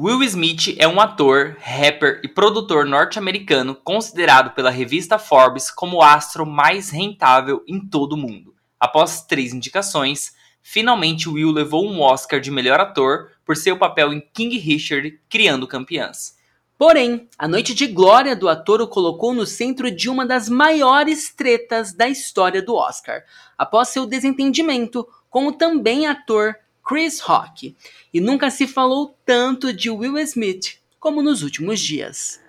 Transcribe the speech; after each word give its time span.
Will 0.00 0.22
Smith 0.22 0.76
é 0.78 0.86
um 0.86 1.00
ator, 1.00 1.56
rapper 1.58 2.20
e 2.22 2.28
produtor 2.28 2.86
norte-americano 2.86 3.74
considerado 3.74 4.54
pela 4.54 4.70
revista 4.70 5.18
Forbes 5.18 5.72
como 5.72 5.96
o 5.96 6.02
astro 6.02 6.46
mais 6.46 6.88
rentável 6.88 7.64
em 7.66 7.80
todo 7.80 8.12
o 8.12 8.16
mundo. 8.16 8.54
Após 8.78 9.22
três 9.22 9.52
indicações, 9.52 10.32
finalmente 10.62 11.28
Will 11.28 11.50
levou 11.50 11.84
um 11.84 12.00
Oscar 12.00 12.38
de 12.38 12.48
melhor 12.48 12.78
ator 12.78 13.32
por 13.44 13.56
seu 13.56 13.76
papel 13.76 14.12
em 14.12 14.20
King 14.32 14.56
Richard, 14.56 15.20
Criando 15.28 15.66
Campeãs. 15.66 16.36
Porém, 16.78 17.28
a 17.36 17.48
noite 17.48 17.74
de 17.74 17.88
glória 17.88 18.36
do 18.36 18.48
ator 18.48 18.80
o 18.80 18.86
colocou 18.86 19.34
no 19.34 19.44
centro 19.44 19.90
de 19.90 20.08
uma 20.08 20.24
das 20.24 20.48
maiores 20.48 21.34
tretas 21.34 21.92
da 21.92 22.08
história 22.08 22.62
do 22.62 22.76
Oscar, 22.76 23.24
após 23.58 23.88
seu 23.88 24.06
desentendimento 24.06 25.04
com 25.28 25.48
o 25.48 25.52
também 25.52 26.06
ator 26.06 26.54
Chris 26.88 27.20
Rock. 27.20 27.76
E 28.12 28.20
nunca 28.20 28.50
se 28.50 28.66
falou 28.66 29.14
tanto 29.26 29.72
de 29.74 29.90
Will 29.90 30.16
Smith 30.26 30.78
como 30.98 31.22
nos 31.22 31.42
últimos 31.42 31.78
dias. 31.78 32.40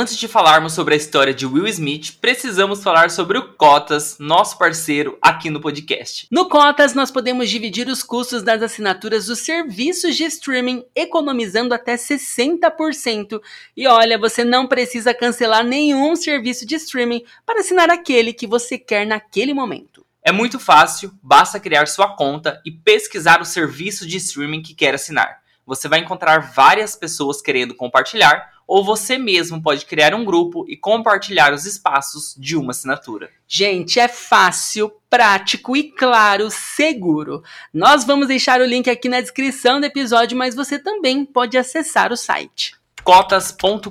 Antes 0.00 0.16
de 0.16 0.26
falarmos 0.26 0.72
sobre 0.72 0.94
a 0.94 0.96
história 0.96 1.34
de 1.34 1.44
Will 1.44 1.66
Smith, 1.66 2.16
precisamos 2.22 2.82
falar 2.82 3.10
sobre 3.10 3.36
o 3.36 3.52
Cotas, 3.52 4.16
nosso 4.18 4.56
parceiro 4.56 5.18
aqui 5.20 5.50
no 5.50 5.60
podcast. 5.60 6.26
No 6.30 6.48
Cotas, 6.48 6.94
nós 6.94 7.10
podemos 7.10 7.50
dividir 7.50 7.86
os 7.86 8.02
custos 8.02 8.42
das 8.42 8.62
assinaturas 8.62 9.26
dos 9.26 9.40
serviços 9.40 10.16
de 10.16 10.24
streaming, 10.24 10.82
economizando 10.96 11.74
até 11.74 11.96
60%. 11.96 13.42
E 13.76 13.86
olha, 13.86 14.16
você 14.16 14.42
não 14.42 14.66
precisa 14.66 15.12
cancelar 15.12 15.62
nenhum 15.62 16.16
serviço 16.16 16.64
de 16.64 16.76
streaming 16.76 17.22
para 17.44 17.60
assinar 17.60 17.90
aquele 17.90 18.32
que 18.32 18.46
você 18.46 18.78
quer 18.78 19.06
naquele 19.06 19.52
momento. 19.52 20.02
É 20.22 20.32
muito 20.32 20.58
fácil, 20.58 21.12
basta 21.22 21.60
criar 21.60 21.84
sua 21.84 22.16
conta 22.16 22.58
e 22.64 22.70
pesquisar 22.70 23.42
o 23.42 23.44
serviço 23.44 24.06
de 24.06 24.16
streaming 24.16 24.62
que 24.62 24.72
quer 24.74 24.94
assinar. 24.94 25.40
Você 25.66 25.88
vai 25.88 26.00
encontrar 26.00 26.38
várias 26.38 26.96
pessoas 26.96 27.42
querendo 27.42 27.74
compartilhar 27.74 28.50
ou 28.70 28.84
você 28.84 29.18
mesmo 29.18 29.60
pode 29.60 29.84
criar 29.84 30.14
um 30.14 30.24
grupo 30.24 30.64
e 30.68 30.76
compartilhar 30.76 31.52
os 31.52 31.66
espaços 31.66 32.36
de 32.38 32.56
uma 32.56 32.70
assinatura. 32.70 33.28
Gente, 33.48 33.98
é 33.98 34.06
fácil, 34.06 34.92
prático 35.10 35.76
e 35.76 35.90
claro, 35.90 36.48
seguro. 36.52 37.42
Nós 37.74 38.04
vamos 38.04 38.28
deixar 38.28 38.60
o 38.60 38.64
link 38.64 38.88
aqui 38.88 39.08
na 39.08 39.20
descrição 39.20 39.80
do 39.80 39.86
episódio, 39.86 40.38
mas 40.38 40.54
você 40.54 40.78
também 40.78 41.24
pode 41.24 41.58
acessar 41.58 42.12
o 42.12 42.16
site 42.16 42.78
cotas.com.br, 43.02 43.90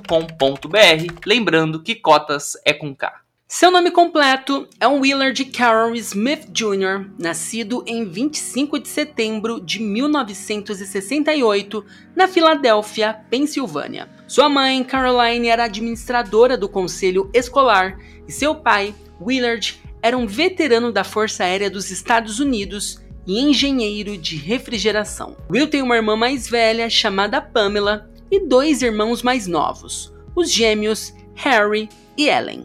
lembrando 1.26 1.82
que 1.82 1.96
cotas 1.96 2.52
é 2.64 2.72
com 2.72 2.94
K. 2.94 3.20
Seu 3.52 3.68
nome 3.68 3.90
completo 3.90 4.68
é 4.78 4.86
Willard 4.86 5.44
Carroll 5.46 5.96
Smith 5.96 6.48
Jr., 6.52 7.10
nascido 7.18 7.82
em 7.84 8.08
25 8.08 8.78
de 8.78 8.86
setembro 8.86 9.60
de 9.60 9.82
1968, 9.82 11.84
na 12.14 12.28
Filadélfia, 12.28 13.12
Pensilvânia. 13.28 14.08
Sua 14.28 14.48
mãe, 14.48 14.84
Caroline, 14.84 15.48
era 15.48 15.64
administradora 15.64 16.56
do 16.56 16.68
conselho 16.68 17.28
escolar 17.34 17.98
e 18.28 18.30
seu 18.30 18.54
pai, 18.54 18.94
Willard, 19.20 19.82
era 20.00 20.16
um 20.16 20.28
veterano 20.28 20.92
da 20.92 21.02
Força 21.02 21.42
Aérea 21.42 21.68
dos 21.68 21.90
Estados 21.90 22.38
Unidos 22.38 23.02
e 23.26 23.40
engenheiro 23.40 24.16
de 24.16 24.36
refrigeração. 24.36 25.36
Will 25.50 25.66
tem 25.66 25.82
uma 25.82 25.96
irmã 25.96 26.14
mais 26.14 26.48
velha 26.48 26.88
chamada 26.88 27.42
Pamela 27.42 28.08
e 28.30 28.46
dois 28.46 28.80
irmãos 28.80 29.24
mais 29.24 29.48
novos, 29.48 30.14
os 30.36 30.52
gêmeos 30.52 31.12
Harry 31.34 31.88
e 32.16 32.28
Ellen. 32.28 32.64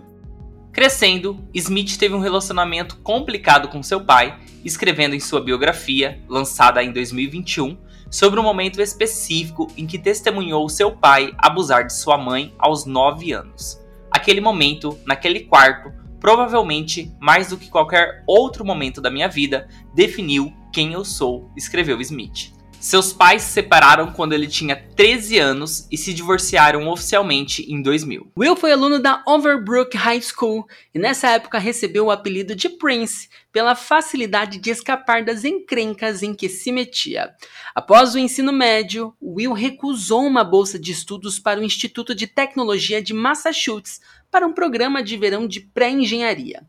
Crescendo, 0.76 1.40
Smith 1.54 1.98
teve 1.98 2.14
um 2.16 2.20
relacionamento 2.20 2.98
complicado 2.98 3.70
com 3.70 3.82
seu 3.82 4.04
pai, 4.04 4.38
escrevendo 4.62 5.16
em 5.16 5.22
sua 5.22 5.40
biografia, 5.40 6.22
lançada 6.28 6.84
em 6.84 6.92
2021, 6.92 7.78
sobre 8.12 8.42
um 8.42 8.44
momento 8.44 8.82
específico 8.82 9.72
em 9.78 9.88
que 9.88 9.98
testemunhou 9.98 10.68
seu 10.68 10.92
pai 10.92 11.34
abusar 11.38 11.88
de 11.88 11.94
sua 11.94 12.18
mãe 12.18 12.54
aos 12.60 12.86
9 12.86 13.32
anos. 13.32 13.82
Aquele 14.12 14.42
momento, 14.42 15.00
naquele 15.06 15.46
quarto, 15.46 15.94
provavelmente 16.20 17.10
mais 17.22 17.48
do 17.48 17.58
que 17.58 17.70
qualquer 17.70 18.26
outro 18.28 18.66
momento 18.66 19.00
da 19.00 19.10
minha 19.10 19.30
vida, 19.30 19.70
definiu 19.94 20.52
quem 20.74 20.92
eu 20.92 21.06
sou, 21.06 21.50
escreveu 21.56 22.02
Smith. 22.02 22.52
Seus 22.86 23.12
pais 23.12 23.42
se 23.42 23.52
separaram 23.52 24.12
quando 24.12 24.34
ele 24.34 24.46
tinha 24.46 24.76
13 24.76 25.40
anos 25.40 25.88
e 25.92 25.98
se 25.98 26.14
divorciaram 26.14 26.88
oficialmente 26.88 27.64
em 27.64 27.82
2000. 27.82 28.32
Will 28.38 28.56
foi 28.56 28.72
aluno 28.72 29.00
da 29.00 29.24
Overbrook 29.26 29.98
High 29.98 30.22
School 30.22 30.68
e 30.94 31.00
nessa 31.00 31.30
época 31.30 31.58
recebeu 31.58 32.06
o 32.06 32.12
apelido 32.12 32.56
de 32.56 32.70
Prince 32.70 33.28
pela 33.52 33.74
facilidade 33.74 34.60
de 34.60 34.70
escapar 34.70 35.26
das 35.26 35.44
encrencas 35.44 36.22
em 36.22 36.36
que 36.36 36.48
se 36.48 36.72
metia. 36.72 37.34
Após 37.74 38.14
o 38.14 38.20
ensino 38.20 38.54
médio, 38.54 39.16
Will 39.20 39.54
recusou 39.54 40.22
uma 40.22 40.44
bolsa 40.44 40.78
de 40.78 40.92
estudos 40.92 41.40
para 41.40 41.60
o 41.60 41.64
Instituto 41.64 42.14
de 42.14 42.28
Tecnologia 42.28 43.02
de 43.02 43.16
Massachusetts 43.16 44.00
para 44.30 44.46
um 44.46 44.54
programa 44.54 45.02
de 45.02 45.18
verão 45.18 45.48
de 45.48 45.60
pré-engenharia. 45.60 46.62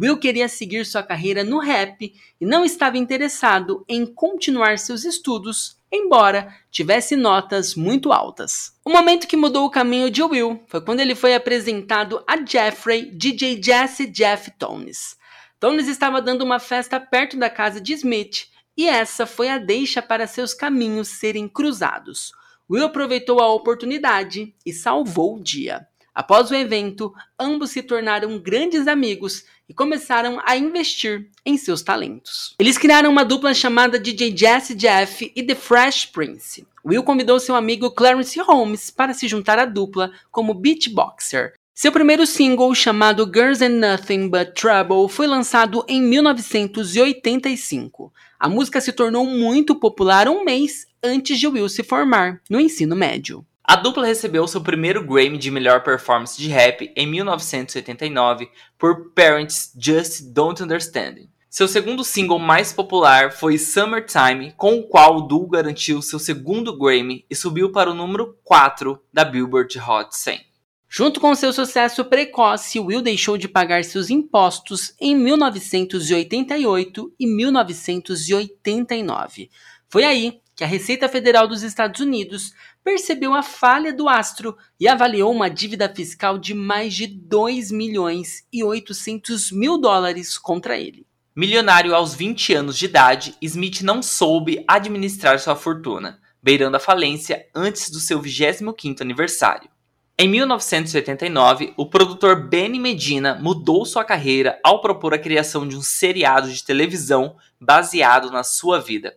Will 0.00 0.16
queria 0.16 0.48
seguir 0.48 0.86
sua 0.86 1.02
carreira 1.02 1.44
no 1.44 1.58
rap 1.58 2.14
e 2.40 2.46
não 2.46 2.64
estava 2.64 2.96
interessado 2.96 3.84
em 3.88 4.06
continuar 4.06 4.78
seus 4.78 5.04
estudos, 5.04 5.76
embora 5.92 6.54
tivesse 6.70 7.14
notas 7.14 7.74
muito 7.74 8.12
altas. 8.12 8.72
O 8.84 8.90
momento 8.90 9.26
que 9.26 9.36
mudou 9.36 9.66
o 9.66 9.70
caminho 9.70 10.10
de 10.10 10.22
Will 10.22 10.62
foi 10.66 10.80
quando 10.80 11.00
ele 11.00 11.14
foi 11.14 11.34
apresentado 11.34 12.24
a 12.26 12.42
Jeffrey 12.44 13.10
DJ 13.10 13.62
Jesse 13.62 14.06
Jeff 14.06 14.50
Tones. 14.58 15.16
Tones 15.60 15.86
estava 15.86 16.22
dando 16.22 16.42
uma 16.42 16.58
festa 16.58 16.98
perto 16.98 17.36
da 17.36 17.50
casa 17.50 17.80
de 17.80 17.92
Smith 17.92 18.46
e 18.76 18.88
essa 18.88 19.26
foi 19.26 19.48
a 19.48 19.58
deixa 19.58 20.00
para 20.00 20.26
seus 20.26 20.54
caminhos 20.54 21.08
serem 21.08 21.46
cruzados. 21.46 22.32
Will 22.70 22.86
aproveitou 22.86 23.40
a 23.40 23.52
oportunidade 23.52 24.54
e 24.64 24.72
salvou 24.72 25.36
o 25.36 25.42
dia. 25.42 25.86
Após 26.14 26.50
o 26.50 26.54
evento, 26.54 27.12
ambos 27.38 27.70
se 27.70 27.82
tornaram 27.82 28.38
grandes 28.38 28.86
amigos 28.86 29.44
e 29.68 29.74
começaram 29.74 30.40
a 30.44 30.56
investir 30.56 31.28
em 31.44 31.56
seus 31.56 31.82
talentos. 31.82 32.54
Eles 32.58 32.78
criaram 32.78 33.10
uma 33.10 33.24
dupla 33.24 33.54
chamada 33.54 33.98
DJ 33.98 34.36
Jesse 34.36 34.74
Jeff 34.74 35.32
e 35.34 35.42
The 35.42 35.54
Fresh 35.54 36.06
Prince. 36.06 36.66
Will 36.84 37.02
convidou 37.02 37.38
seu 37.38 37.54
amigo 37.54 37.90
Clarence 37.90 38.38
Holmes 38.40 38.90
para 38.90 39.14
se 39.14 39.28
juntar 39.28 39.58
à 39.58 39.64
dupla 39.64 40.12
como 40.30 40.54
beatboxer. 40.54 41.54
Seu 41.74 41.90
primeiro 41.90 42.26
single, 42.26 42.74
chamado 42.74 43.24
Girls 43.24 43.64
and 43.64 43.78
Nothing 43.78 44.28
But 44.28 44.52
Trouble, 44.54 45.08
foi 45.08 45.26
lançado 45.26 45.82
em 45.88 46.02
1985. 46.02 48.12
A 48.38 48.48
música 48.48 48.80
se 48.80 48.92
tornou 48.92 49.24
muito 49.24 49.74
popular 49.74 50.28
um 50.28 50.44
mês 50.44 50.86
antes 51.02 51.40
de 51.40 51.46
Will 51.46 51.70
se 51.70 51.82
formar 51.82 52.42
no 52.50 52.60
ensino 52.60 52.94
médio. 52.94 53.42
A 53.64 53.76
dupla 53.76 54.04
recebeu 54.04 54.44
seu 54.48 54.60
primeiro 54.60 55.06
Grammy 55.06 55.38
de 55.38 55.48
melhor 55.48 55.84
performance 55.84 56.36
de 56.36 56.48
rap 56.48 56.92
em 56.96 57.06
1989 57.06 58.50
por 58.76 59.12
Parents 59.12 59.72
Just 59.78 60.32
Don't 60.32 60.60
Understand. 60.60 61.28
Seu 61.48 61.68
segundo 61.68 62.02
single 62.02 62.40
mais 62.40 62.72
popular 62.72 63.30
foi 63.30 63.56
Summertime, 63.58 64.52
com 64.56 64.80
o 64.80 64.88
qual 64.88 65.18
o 65.18 65.22
duo 65.22 65.46
garantiu 65.46 66.02
seu 66.02 66.18
segundo 66.18 66.76
Grammy 66.76 67.24
e 67.30 67.36
subiu 67.36 67.70
para 67.70 67.88
o 67.90 67.94
número 67.94 68.36
4 68.42 69.00
da 69.12 69.24
Billboard 69.24 69.78
Hot 69.78 70.16
100. 70.16 70.40
Junto 70.88 71.20
com 71.20 71.32
seu 71.34 71.52
sucesso 71.52 72.04
precoce, 72.04 72.80
Will 72.80 73.00
deixou 73.00 73.38
de 73.38 73.48
pagar 73.48 73.84
seus 73.84 74.10
impostos 74.10 74.92
em 75.00 75.14
1988 75.14 77.14
e 77.18 77.26
1989. 77.26 79.48
Foi 79.88 80.04
aí 80.04 80.41
que 80.62 80.64
a 80.64 80.68
Receita 80.68 81.08
Federal 81.08 81.48
dos 81.48 81.64
Estados 81.64 82.00
Unidos 82.00 82.54
percebeu 82.84 83.34
a 83.34 83.42
falha 83.42 83.92
do 83.92 84.08
astro 84.08 84.56
e 84.78 84.86
avaliou 84.86 85.32
uma 85.32 85.50
dívida 85.50 85.92
fiscal 85.92 86.38
de 86.38 86.54
mais 86.54 86.94
de 86.94 87.08
2 87.08 87.72
milhões 87.72 88.46
e 88.52 88.62
800 88.62 89.50
mil 89.50 89.76
dólares 89.76 90.38
contra 90.38 90.78
ele. 90.78 91.04
Milionário 91.34 91.96
aos 91.96 92.14
20 92.14 92.54
anos 92.54 92.78
de 92.78 92.84
idade, 92.84 93.34
Smith 93.42 93.80
não 93.80 94.00
soube 94.00 94.64
administrar 94.68 95.40
sua 95.40 95.56
fortuna, 95.56 96.20
beirando 96.40 96.76
a 96.76 96.80
falência 96.80 97.44
antes 97.52 97.90
do 97.90 97.98
seu 97.98 98.22
25º 98.22 99.00
aniversário. 99.00 99.68
Em 100.16 100.28
1989, 100.28 101.74
o 101.76 101.86
produtor 101.86 102.48
Benny 102.48 102.78
Medina 102.78 103.34
mudou 103.34 103.84
sua 103.84 104.04
carreira 104.04 104.60
ao 104.62 104.80
propor 104.80 105.12
a 105.12 105.18
criação 105.18 105.66
de 105.66 105.74
um 105.74 105.82
seriado 105.82 106.52
de 106.52 106.62
televisão 106.62 107.34
baseado 107.60 108.30
na 108.30 108.44
sua 108.44 108.78
vida. 108.78 109.16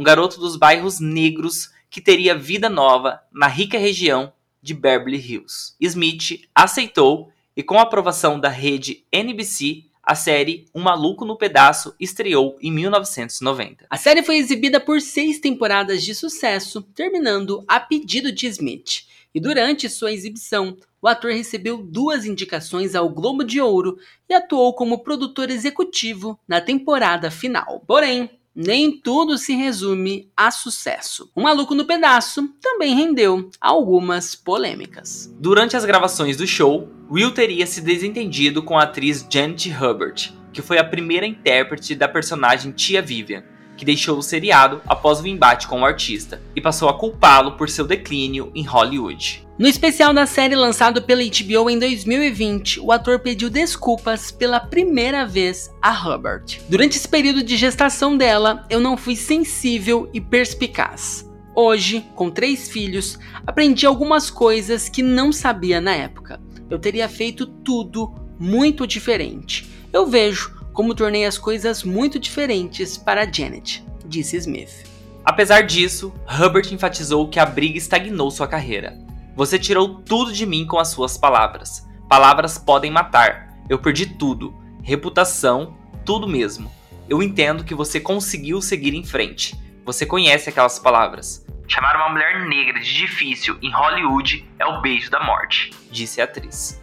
Um 0.00 0.02
garoto 0.02 0.40
dos 0.40 0.56
bairros 0.56 0.98
negros 0.98 1.68
que 1.90 2.00
teria 2.00 2.34
vida 2.34 2.70
nova 2.70 3.20
na 3.30 3.46
rica 3.46 3.76
região 3.76 4.32
de 4.62 4.72
Beverly 4.72 5.18
Hills. 5.18 5.74
Smith 5.78 6.48
aceitou 6.54 7.30
e, 7.54 7.62
com 7.62 7.78
a 7.78 7.82
aprovação 7.82 8.40
da 8.40 8.48
rede 8.48 9.04
NBC, 9.12 9.84
a 10.02 10.14
série 10.14 10.64
Um 10.74 10.80
Maluco 10.80 11.26
no 11.26 11.36
Pedaço 11.36 11.94
estreou 12.00 12.56
em 12.62 12.72
1990. 12.72 13.84
A 13.90 13.96
série 13.98 14.22
foi 14.22 14.38
exibida 14.38 14.80
por 14.80 15.02
seis 15.02 15.38
temporadas 15.38 16.02
de 16.02 16.14
sucesso, 16.14 16.80
terminando 16.80 17.62
a 17.68 17.78
pedido 17.78 18.32
de 18.32 18.46
Smith. 18.46 19.04
E 19.34 19.38
durante 19.38 19.86
sua 19.90 20.12
exibição, 20.12 20.78
o 21.02 21.08
ator 21.08 21.32
recebeu 21.32 21.76
duas 21.76 22.24
indicações 22.24 22.94
ao 22.94 23.10
Globo 23.10 23.44
de 23.44 23.60
Ouro 23.60 23.98
e 24.26 24.32
atuou 24.32 24.72
como 24.72 25.02
produtor 25.02 25.50
executivo 25.50 26.40
na 26.48 26.58
temporada 26.58 27.30
final. 27.30 27.84
Porém, 27.86 28.39
nem 28.66 28.92
tudo 28.92 29.38
se 29.38 29.54
resume 29.54 30.30
a 30.36 30.50
sucesso. 30.50 31.30
O 31.34 31.40
Maluco 31.40 31.74
no 31.74 31.86
Pedaço 31.86 32.46
também 32.60 32.94
rendeu 32.94 33.48
algumas 33.58 34.34
polêmicas. 34.34 35.34
Durante 35.38 35.76
as 35.76 35.84
gravações 35.86 36.36
do 36.36 36.46
show, 36.46 36.86
Will 37.10 37.32
teria 37.32 37.66
se 37.66 37.80
desentendido 37.80 38.62
com 38.62 38.78
a 38.78 38.82
atriz 38.82 39.26
Janet 39.28 39.70
Hubbard, 39.70 40.36
que 40.52 40.60
foi 40.60 40.76
a 40.76 40.84
primeira 40.84 41.26
intérprete 41.26 41.94
da 41.94 42.06
personagem 42.06 42.72
Tia 42.72 43.00
Vivian, 43.00 43.42
que 43.80 43.84
deixou 43.86 44.18
o 44.18 44.22
seriado 44.22 44.82
após 44.86 45.20
o 45.20 45.26
embate 45.26 45.66
com 45.66 45.80
o 45.80 45.86
artista 45.86 46.38
e 46.54 46.60
passou 46.60 46.86
a 46.90 46.92
culpá-lo 46.92 47.52
por 47.52 47.70
seu 47.70 47.86
declínio 47.86 48.52
em 48.54 48.62
Hollywood. 48.62 49.48
No 49.58 49.66
especial 49.66 50.12
da 50.12 50.26
série 50.26 50.54
lançado 50.54 51.00
pela 51.00 51.22
HBO 51.22 51.70
em 51.70 51.78
2020, 51.78 52.78
o 52.80 52.92
ator 52.92 53.20
pediu 53.20 53.48
desculpas 53.48 54.30
pela 54.30 54.60
primeira 54.60 55.24
vez 55.24 55.70
a 55.80 55.90
Hubbard. 55.92 56.60
Durante 56.68 56.98
esse 56.98 57.08
período 57.08 57.42
de 57.42 57.56
gestação 57.56 58.18
dela, 58.18 58.66
eu 58.68 58.80
não 58.80 58.98
fui 58.98 59.16
sensível 59.16 60.10
e 60.12 60.20
perspicaz. 60.20 61.26
Hoje, 61.56 62.04
com 62.14 62.30
três 62.30 62.68
filhos, 62.68 63.18
aprendi 63.46 63.86
algumas 63.86 64.28
coisas 64.28 64.90
que 64.90 65.02
não 65.02 65.32
sabia 65.32 65.80
na 65.80 65.94
época. 65.94 66.38
Eu 66.68 66.78
teria 66.78 67.08
feito 67.08 67.46
tudo 67.46 68.14
muito 68.38 68.86
diferente. 68.86 69.66
Eu 69.90 70.06
vejo 70.06 70.59
como 70.80 70.94
tornei 70.94 71.26
as 71.26 71.36
coisas 71.36 71.84
muito 71.84 72.18
diferentes 72.18 72.96
para 72.96 73.30
Janet, 73.30 73.84
disse 74.06 74.38
Smith. 74.38 74.86
Apesar 75.22 75.60
disso, 75.60 76.10
Hubbard 76.26 76.72
enfatizou 76.72 77.28
que 77.28 77.38
a 77.38 77.44
briga 77.44 77.76
estagnou 77.76 78.30
sua 78.30 78.48
carreira. 78.48 78.98
Você 79.36 79.58
tirou 79.58 79.96
tudo 79.96 80.32
de 80.32 80.46
mim 80.46 80.66
com 80.66 80.78
as 80.78 80.88
suas 80.88 81.18
palavras. 81.18 81.86
Palavras 82.08 82.56
podem 82.56 82.90
matar. 82.90 83.60
Eu 83.68 83.78
perdi 83.78 84.06
tudo. 84.06 84.54
Reputação, 84.82 85.76
tudo 86.02 86.26
mesmo. 86.26 86.72
Eu 87.10 87.22
entendo 87.22 87.62
que 87.62 87.74
você 87.74 88.00
conseguiu 88.00 88.62
seguir 88.62 88.94
em 88.94 89.04
frente. 89.04 89.54
Você 89.84 90.06
conhece 90.06 90.48
aquelas 90.48 90.78
palavras. 90.78 91.44
Chamar 91.68 91.94
uma 91.96 92.08
mulher 92.08 92.48
negra 92.48 92.80
de 92.80 92.94
difícil 92.94 93.58
em 93.60 93.70
Hollywood 93.70 94.48
é 94.58 94.64
o 94.64 94.80
beijo 94.80 95.10
da 95.10 95.22
morte, 95.22 95.72
disse 95.90 96.22
a 96.22 96.24
atriz. 96.24 96.80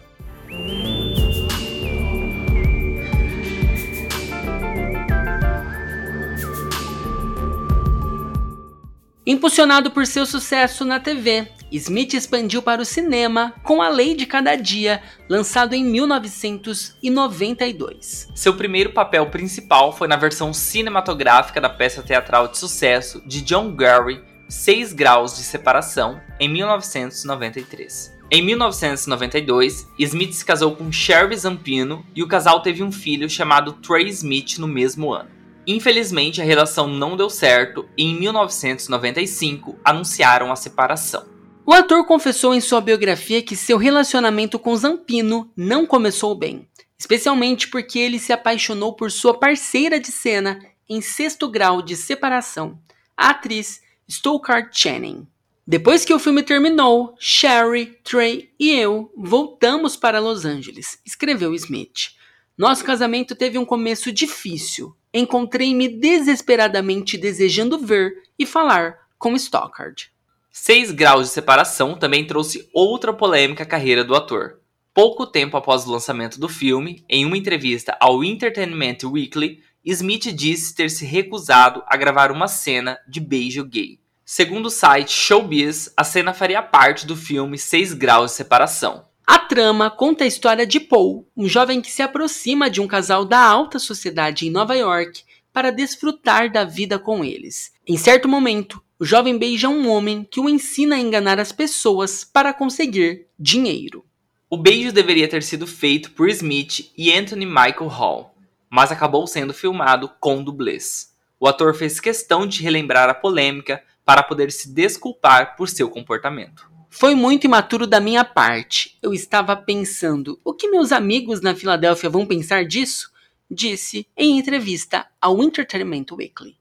Impulsionado 9.27 9.91
por 9.91 10.07
seu 10.07 10.25
sucesso 10.25 10.83
na 10.85 11.00
TV, 11.01 11.50
Smith 11.69 12.13
expandiu 12.13 12.62
para 12.62 12.81
o 12.81 12.85
cinema 12.85 13.53
com 13.62 13.81
A 13.81 13.89
Lei 13.89 14.15
de 14.15 14.25
Cada 14.25 14.56
Dia, 14.56 15.03
lançado 15.27 15.74
em 15.74 15.83
1992. 15.83 18.29
Seu 18.33 18.53
primeiro 18.53 18.94
papel 18.94 19.29
principal 19.29 19.91
foi 19.91 20.07
na 20.07 20.15
versão 20.15 20.53
cinematográfica 20.53 21.59
da 21.59 21.68
peça 21.68 22.01
teatral 22.01 22.47
de 22.47 22.57
sucesso 22.57 23.21
de 23.27 23.41
John 23.41 23.75
Gary, 23.75 24.24
Seis 24.47 24.94
Graus 24.94 25.35
de 25.35 25.44
Separação, 25.44 26.21
em 26.39 26.47
1993. 26.47 28.15
Em 28.31 28.41
1992, 28.45 29.89
Smith 30.00 30.31
se 30.31 30.45
casou 30.45 30.74
com 30.74 30.89
Sherry 30.89 31.35
Zampino 31.35 32.06
e 32.15 32.24
o 32.24 32.29
casal 32.29 32.62
teve 32.62 32.81
um 32.81 32.94
filho 32.94 33.29
chamado 33.29 33.74
Trey 33.74 34.07
Smith 34.07 34.57
no 34.57 34.69
mesmo 34.69 35.13
ano. 35.13 35.35
Infelizmente, 35.67 36.41
a 36.41 36.45
relação 36.45 36.87
não 36.87 37.17
deu 37.17 37.29
certo 37.29 37.87
e 37.97 38.05
em 38.05 38.17
1995 38.17 39.77
anunciaram 39.83 40.49
a 40.49 40.55
separação. 40.55 41.27
O 41.65 41.73
ator 41.73 42.05
confessou 42.05 42.55
em 42.55 42.61
sua 42.61 42.79
biografia 42.79 43.41
que 43.41 43.53
seu 43.53 43.77
relacionamento 43.77 44.57
com 44.57 44.73
Zampino 44.73 45.51
não 45.57 45.85
começou 45.85 46.33
bem, 46.33 46.65
especialmente 46.97 47.67
porque 47.67 47.99
ele 47.99 48.17
se 48.17 48.31
apaixonou 48.31 48.93
por 48.93 49.11
sua 49.11 49.37
parceira 49.37 49.99
de 49.99 50.07
cena 50.07 50.61
em 50.87 51.01
sexto 51.01 51.49
grau 51.49 51.81
de 51.81 51.97
separação, 51.97 52.79
a 53.17 53.31
atriz 53.31 53.81
Stoker 54.09 54.69
Channing. 54.71 55.27
Depois 55.67 56.05
que 56.05 56.13
o 56.13 56.19
filme 56.19 56.41
terminou, 56.41 57.13
Sherry, 57.19 57.97
Trey 58.01 58.53
e 58.57 58.71
eu 58.71 59.11
voltamos 59.17 59.97
para 59.97 60.21
Los 60.21 60.45
Angeles, 60.45 60.97
escreveu 61.05 61.53
Smith. 61.53 62.15
Nosso 62.57 62.85
casamento 62.85 63.35
teve 63.35 63.57
um 63.57 63.65
começo 63.65 64.09
difícil, 64.09 64.95
encontrei-me 65.17 65.87
desesperadamente 65.87 67.17
desejando 67.17 67.77
ver 67.77 68.13
e 68.37 68.45
falar 68.45 68.97
com 69.17 69.35
Stockard. 69.35 70.11
Seis 70.51 70.91
graus 70.91 71.27
de 71.27 71.33
separação 71.33 71.95
também 71.95 72.25
trouxe 72.25 72.67
outra 72.73 73.13
polêmica 73.13 73.65
carreira 73.65 74.03
do 74.03 74.15
ator. 74.15 74.59
Pouco 74.93 75.27
tempo 75.27 75.55
após 75.55 75.85
o 75.85 75.91
lançamento 75.91 76.39
do 76.39 76.49
filme, 76.49 77.05
em 77.07 77.25
uma 77.25 77.37
entrevista 77.37 77.95
ao 77.99 78.23
Entertainment 78.23 78.97
Weekly, 79.03 79.61
Smith 79.85 80.33
disse 80.33 80.75
ter 80.75 80.89
se 80.89 81.05
recusado 81.05 81.83
a 81.87 81.95
gravar 81.95 82.31
uma 82.31 82.47
cena 82.47 82.97
de 83.07 83.19
beijo 83.19 83.63
gay. 83.63 83.99
Segundo 84.25 84.65
o 84.65 84.71
site 84.71 85.11
Showbiz, 85.11 85.93
a 85.95 86.03
cena 86.03 86.33
faria 86.33 86.61
parte 86.61 87.07
do 87.07 87.15
filme 87.15 87.57
Seis 87.57 87.93
Graus 87.93 88.31
de 88.31 88.37
Separação. 88.37 89.06
A 89.29 89.38
trama 89.38 89.91
conta 89.91 90.24
a 90.24 90.27
história 90.27 90.65
de 90.65 90.79
Paul, 90.79 91.27
um 91.35 91.50
jovem 91.50 91.81
que 91.81 91.91
se 91.91 92.01
aproxima 92.01 92.69
de 92.69 92.79
um 92.79 92.88
casal 92.88 93.25
da 93.25 93.38
alta 93.38 93.77
sociedade 93.77 94.47
em 94.47 94.50
Nova 94.50 94.74
York 94.74 95.21
para 95.51 95.69
desfrutar 95.69 96.50
da 96.50 96.63
vida 96.63 96.97
com 96.97 97.25
eles. 97.25 97.74
Em 97.85 97.97
certo 97.97 98.29
momento, 98.29 98.81
o 98.97 99.03
jovem 99.03 99.38
beija 99.38 99.68
um 99.68 99.89
homem 99.89 100.25
que 100.31 100.39
o 100.39 100.47
ensina 100.47 100.95
a 100.95 101.00
enganar 101.00 101.41
as 101.41 101.51
pessoas 101.51 102.24
para 102.24 102.53
conseguir 102.53 103.27
dinheiro. 103.38 104.06
O 104.50 104.56
beijo 104.56 104.94
deveria 104.94 105.27
ter 105.27 105.44
sido 105.44 105.68
feito 105.68 106.12
por 106.12 106.29
Smith 106.29 106.94
e 106.97 107.12
Anthony 107.12 107.45
Michael 107.45 107.88
Hall, 107.88 108.33
mas 108.69 108.94
acabou 108.94 109.27
sendo 109.27 109.53
filmado 109.53 110.09
com 110.21 110.41
dublês. 110.41 111.13
O 111.38 111.50
ator 111.50 111.75
fez 111.75 112.00
questão 112.00 112.47
de 112.47 112.63
relembrar 112.63 113.09
a 113.09 113.13
polêmica 113.13 113.83
para 114.06 114.24
poder 114.24 114.53
se 114.53 114.74
desculpar 114.74 115.57
por 115.57 115.68
seu 115.68 115.89
comportamento. 115.89 116.66
Foi 116.99 117.13
muito 117.13 117.45
imaturo 117.45 117.85
da 117.85 117.99
minha 117.99 118.25
parte. 118.25 118.97
Eu 119.03 119.13
estava 119.13 119.55
pensando: 119.55 120.41
o 120.44 120.51
que 120.51 120.67
meus 120.67 120.91
amigos 120.91 121.41
na 121.41 121.55
Filadélfia 121.55 122.09
vão 122.09 122.25
pensar 122.25 122.65
disso? 122.65 123.11
Disse 123.51 124.07
em 124.17 124.39
entrevista 124.39 125.05
ao 125.21 125.44
Entertainment 125.44 126.07
Weekly. 126.11 126.57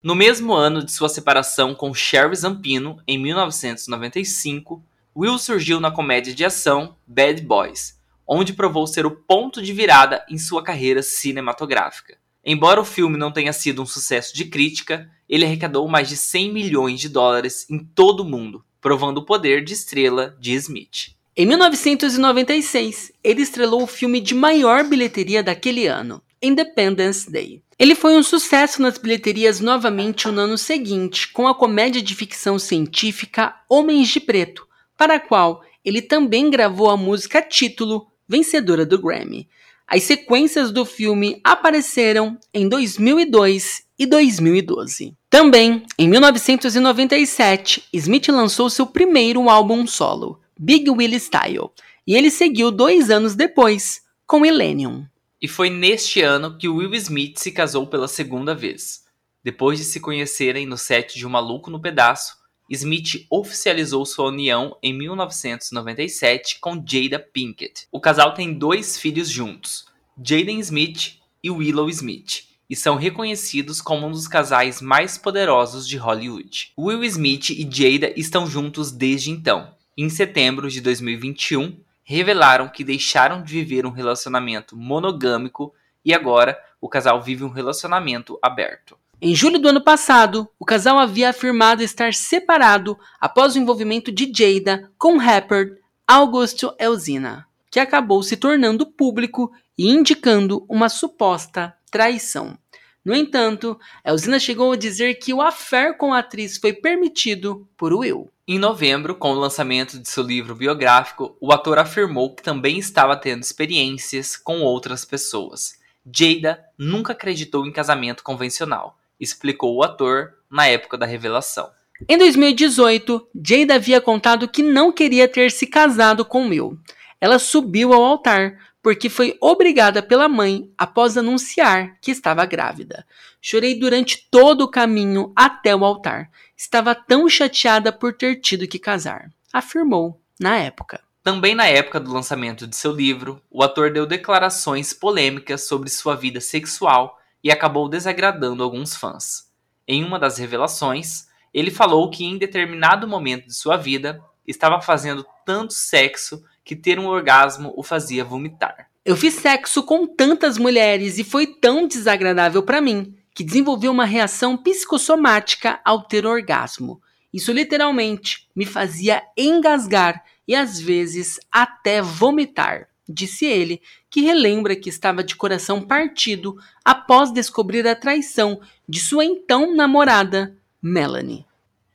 No 0.00 0.14
mesmo 0.14 0.52
ano 0.52 0.84
de 0.84 0.92
sua 0.92 1.08
separação 1.08 1.74
com 1.74 1.92
Sherry 1.92 2.36
Zampino, 2.36 3.02
em 3.04 3.18
1995, 3.18 4.80
Will 5.16 5.38
surgiu 5.40 5.80
na 5.80 5.90
comédia 5.90 6.32
de 6.32 6.44
ação 6.44 6.94
Bad 7.04 7.42
Boys, 7.42 7.98
onde 8.24 8.52
provou 8.52 8.86
ser 8.86 9.04
o 9.04 9.10
ponto 9.10 9.60
de 9.60 9.72
virada 9.72 10.24
em 10.30 10.38
sua 10.38 10.62
carreira 10.62 11.02
cinematográfica. 11.02 12.16
Embora 12.44 12.80
o 12.80 12.84
filme 12.84 13.18
não 13.18 13.32
tenha 13.32 13.52
sido 13.52 13.82
um 13.82 13.86
sucesso 13.86 14.36
de 14.36 14.44
crítica, 14.44 15.10
ele 15.28 15.44
arrecadou 15.44 15.88
mais 15.88 16.08
de 16.08 16.16
100 16.16 16.52
milhões 16.52 17.00
de 17.00 17.08
dólares 17.08 17.68
em 17.68 17.80
todo 17.80 18.20
o 18.20 18.24
mundo, 18.24 18.64
provando 18.84 19.16
o 19.16 19.24
poder 19.24 19.64
de 19.64 19.72
estrela 19.72 20.36
de 20.38 20.52
Smith. 20.52 21.14
Em 21.34 21.46
1996, 21.46 23.12
ele 23.24 23.40
estrelou 23.40 23.82
o 23.82 23.86
filme 23.86 24.20
de 24.20 24.34
maior 24.34 24.84
bilheteria 24.84 25.42
daquele 25.42 25.86
ano, 25.86 26.22
Independence 26.42 27.32
Day. 27.32 27.62
Ele 27.78 27.94
foi 27.94 28.14
um 28.14 28.22
sucesso 28.22 28.82
nas 28.82 28.98
bilheterias 28.98 29.58
novamente 29.58 30.28
no 30.28 30.38
ano 30.38 30.58
seguinte, 30.58 31.32
com 31.32 31.48
a 31.48 31.54
comédia 31.54 32.02
de 32.02 32.14
ficção 32.14 32.58
científica 32.58 33.56
Homens 33.70 34.08
de 34.08 34.20
Preto, 34.20 34.68
para 34.98 35.14
a 35.14 35.20
qual 35.20 35.62
ele 35.82 36.02
também 36.02 36.50
gravou 36.50 36.90
a 36.90 36.96
música 36.96 37.40
título, 37.40 38.06
vencedora 38.28 38.84
do 38.84 39.00
Grammy. 39.00 39.48
As 39.88 40.02
sequências 40.02 40.70
do 40.70 40.84
filme 40.84 41.40
apareceram 41.42 42.38
em 42.52 42.68
2002 42.68 43.83
e 43.98 44.06
2012. 44.06 45.16
Também, 45.30 45.84
em 45.98 46.08
1997, 46.08 47.84
Smith 47.92 48.28
lançou 48.28 48.68
seu 48.68 48.86
primeiro 48.86 49.48
álbum 49.48 49.86
solo, 49.86 50.40
Big 50.58 50.90
Willie 50.90 51.20
Style, 51.20 51.70
e 52.06 52.14
ele 52.14 52.30
seguiu 52.30 52.70
dois 52.70 53.10
anos 53.10 53.34
depois 53.34 54.02
com 54.26 54.44
Illenium. 54.44 55.06
E 55.40 55.48
foi 55.48 55.70
neste 55.70 56.20
ano 56.22 56.56
que 56.56 56.68
Will 56.68 56.94
Smith 56.94 57.38
se 57.38 57.52
casou 57.52 57.86
pela 57.86 58.08
segunda 58.08 58.54
vez. 58.54 59.04
Depois 59.42 59.78
de 59.78 59.84
se 59.84 60.00
conhecerem 60.00 60.66
no 60.66 60.78
set 60.78 61.18
de 61.18 61.26
Um 61.26 61.30
Maluco 61.30 61.70
no 61.70 61.80
Pedaço, 61.80 62.36
Smith 62.70 63.26
oficializou 63.28 64.06
sua 64.06 64.28
união 64.28 64.76
em 64.82 64.94
1997 64.94 66.58
com 66.60 66.82
Jada 66.86 67.18
Pinkett. 67.18 67.86
O 67.92 68.00
casal 68.00 68.32
tem 68.32 68.54
dois 68.54 68.98
filhos 68.98 69.28
juntos, 69.28 69.84
Jaden 70.16 70.58
Smith 70.60 71.18
e 71.42 71.50
Willow 71.50 71.90
Smith 71.90 72.53
e 72.68 72.76
são 72.76 72.96
reconhecidos 72.96 73.80
como 73.80 74.06
um 74.06 74.10
dos 74.10 74.26
casais 74.26 74.80
mais 74.80 75.18
poderosos 75.18 75.86
de 75.86 75.96
Hollywood. 75.96 76.72
Will 76.78 77.04
Smith 77.04 77.50
e 77.50 77.68
Jada 77.70 78.12
estão 78.16 78.46
juntos 78.46 78.90
desde 78.90 79.30
então. 79.30 79.68
Em 79.96 80.08
setembro 80.08 80.68
de 80.68 80.80
2021, 80.80 81.76
revelaram 82.02 82.68
que 82.68 82.84
deixaram 82.84 83.42
de 83.42 83.52
viver 83.52 83.86
um 83.86 83.90
relacionamento 83.90 84.76
monogâmico 84.76 85.74
e 86.04 86.12
agora 86.12 86.58
o 86.80 86.88
casal 86.88 87.22
vive 87.22 87.44
um 87.44 87.48
relacionamento 87.48 88.38
aberto. 88.42 88.96
Em 89.20 89.34
julho 89.34 89.58
do 89.58 89.68
ano 89.68 89.80
passado, 89.80 90.48
o 90.58 90.64
casal 90.64 90.98
havia 90.98 91.30
afirmado 91.30 91.82
estar 91.82 92.12
separado 92.12 92.98
após 93.18 93.54
o 93.54 93.58
envolvimento 93.58 94.12
de 94.12 94.30
Jada 94.30 94.90
com 94.98 95.14
o 95.14 95.18
rapper 95.18 95.78
Augusto 96.06 96.74
Elzina, 96.78 97.46
que 97.70 97.80
acabou 97.80 98.22
se 98.22 98.36
tornando 98.36 98.84
público 98.84 99.50
e 99.78 99.88
indicando 99.88 100.66
uma 100.68 100.90
suposta 100.90 101.74
traição. 101.94 102.58
No 103.04 103.14
entanto, 103.14 103.78
Elzina 104.04 104.40
chegou 104.40 104.72
a 104.72 104.76
dizer 104.76 105.14
que 105.14 105.32
o 105.32 105.40
affair 105.40 105.96
com 105.96 106.12
a 106.12 106.18
atriz 106.18 106.58
foi 106.58 106.72
permitido 106.72 107.68
por 107.76 107.92
Will. 107.92 108.28
Em 108.48 108.58
novembro, 108.58 109.14
com 109.14 109.30
o 109.30 109.38
lançamento 109.38 110.00
de 110.00 110.08
seu 110.08 110.24
livro 110.24 110.56
biográfico, 110.56 111.36
o 111.40 111.52
ator 111.52 111.78
afirmou 111.78 112.34
que 112.34 112.42
também 112.42 112.80
estava 112.80 113.16
tendo 113.16 113.44
experiências 113.44 114.36
com 114.36 114.62
outras 114.62 115.04
pessoas. 115.04 115.78
Jada 116.04 116.64
nunca 116.76 117.12
acreditou 117.12 117.64
em 117.64 117.70
casamento 117.70 118.24
convencional, 118.24 118.98
explicou 119.20 119.76
o 119.76 119.84
ator 119.84 120.34
na 120.50 120.66
época 120.66 120.98
da 120.98 121.06
revelação. 121.06 121.70
Em 122.08 122.18
2018, 122.18 123.28
Jada 123.40 123.76
havia 123.76 124.00
contado 124.00 124.48
que 124.48 124.64
não 124.64 124.90
queria 124.90 125.28
ter 125.28 125.52
se 125.52 125.68
casado 125.68 126.24
com 126.24 126.48
Will. 126.48 126.76
Ela 127.20 127.38
subiu 127.38 127.92
ao 127.92 128.04
altar 128.04 128.58
porque 128.82 129.08
foi 129.08 129.36
obrigada 129.40 130.02
pela 130.02 130.28
mãe 130.28 130.70
após 130.76 131.16
anunciar 131.16 131.96
que 132.02 132.10
estava 132.10 132.44
grávida. 132.44 133.06
Chorei 133.40 133.78
durante 133.78 134.28
todo 134.30 134.62
o 134.62 134.70
caminho 134.70 135.32
até 135.34 135.74
o 135.74 135.84
altar. 135.84 136.30
Estava 136.54 136.94
tão 136.94 137.28
chateada 137.28 137.90
por 137.90 138.12
ter 138.12 138.36
tido 138.40 138.68
que 138.68 138.78
casar, 138.78 139.30
afirmou 139.52 140.20
na 140.38 140.58
época. 140.58 141.00
Também 141.22 141.54
na 141.54 141.66
época 141.66 141.98
do 141.98 142.12
lançamento 142.12 142.66
de 142.66 142.76
seu 142.76 142.92
livro, 142.92 143.40
o 143.50 143.62
ator 143.62 143.90
deu 143.90 144.04
declarações 144.04 144.92
polêmicas 144.92 145.66
sobre 145.66 145.88
sua 145.88 146.14
vida 146.14 146.38
sexual 146.38 147.18
e 147.42 147.50
acabou 147.50 147.88
desagradando 147.88 148.62
alguns 148.62 148.94
fãs. 148.94 149.50
Em 149.88 150.04
uma 150.04 150.18
das 150.18 150.36
revelações, 150.36 151.26
ele 151.52 151.70
falou 151.70 152.10
que 152.10 152.24
em 152.24 152.36
determinado 152.36 153.08
momento 153.08 153.46
de 153.46 153.54
sua 153.54 153.78
vida 153.78 154.22
estava 154.46 154.82
fazendo 154.82 155.24
tanto 155.46 155.72
sexo 155.72 156.44
que 156.64 156.74
ter 156.74 156.98
um 156.98 157.06
orgasmo 157.06 157.72
o 157.76 157.82
fazia 157.82 158.24
vomitar. 158.24 158.88
Eu 159.04 159.16
fiz 159.16 159.34
sexo 159.34 159.82
com 159.82 160.06
tantas 160.06 160.56
mulheres 160.56 161.18
e 161.18 161.24
foi 161.24 161.46
tão 161.46 161.86
desagradável 161.86 162.62
para 162.62 162.80
mim 162.80 163.14
que 163.34 163.44
desenvolvi 163.44 163.88
uma 163.88 164.06
reação 164.06 164.56
psicossomática 164.56 165.80
ao 165.84 166.02
ter 166.02 166.24
orgasmo. 166.24 167.02
Isso 167.32 167.52
literalmente 167.52 168.48
me 168.54 168.64
fazia 168.64 169.22
engasgar 169.36 170.24
e 170.46 170.54
às 170.54 170.80
vezes 170.80 171.40
até 171.50 172.00
vomitar, 172.00 172.88
disse 173.08 173.44
ele, 173.44 173.82
que 174.08 174.20
relembra 174.20 174.76
que 174.76 174.88
estava 174.88 175.24
de 175.24 175.34
coração 175.34 175.82
partido 175.82 176.56
após 176.84 177.32
descobrir 177.32 177.86
a 177.88 177.96
traição 177.96 178.60
de 178.88 179.00
sua 179.00 179.24
então 179.24 179.74
namorada, 179.74 180.56
Melanie. 180.80 181.44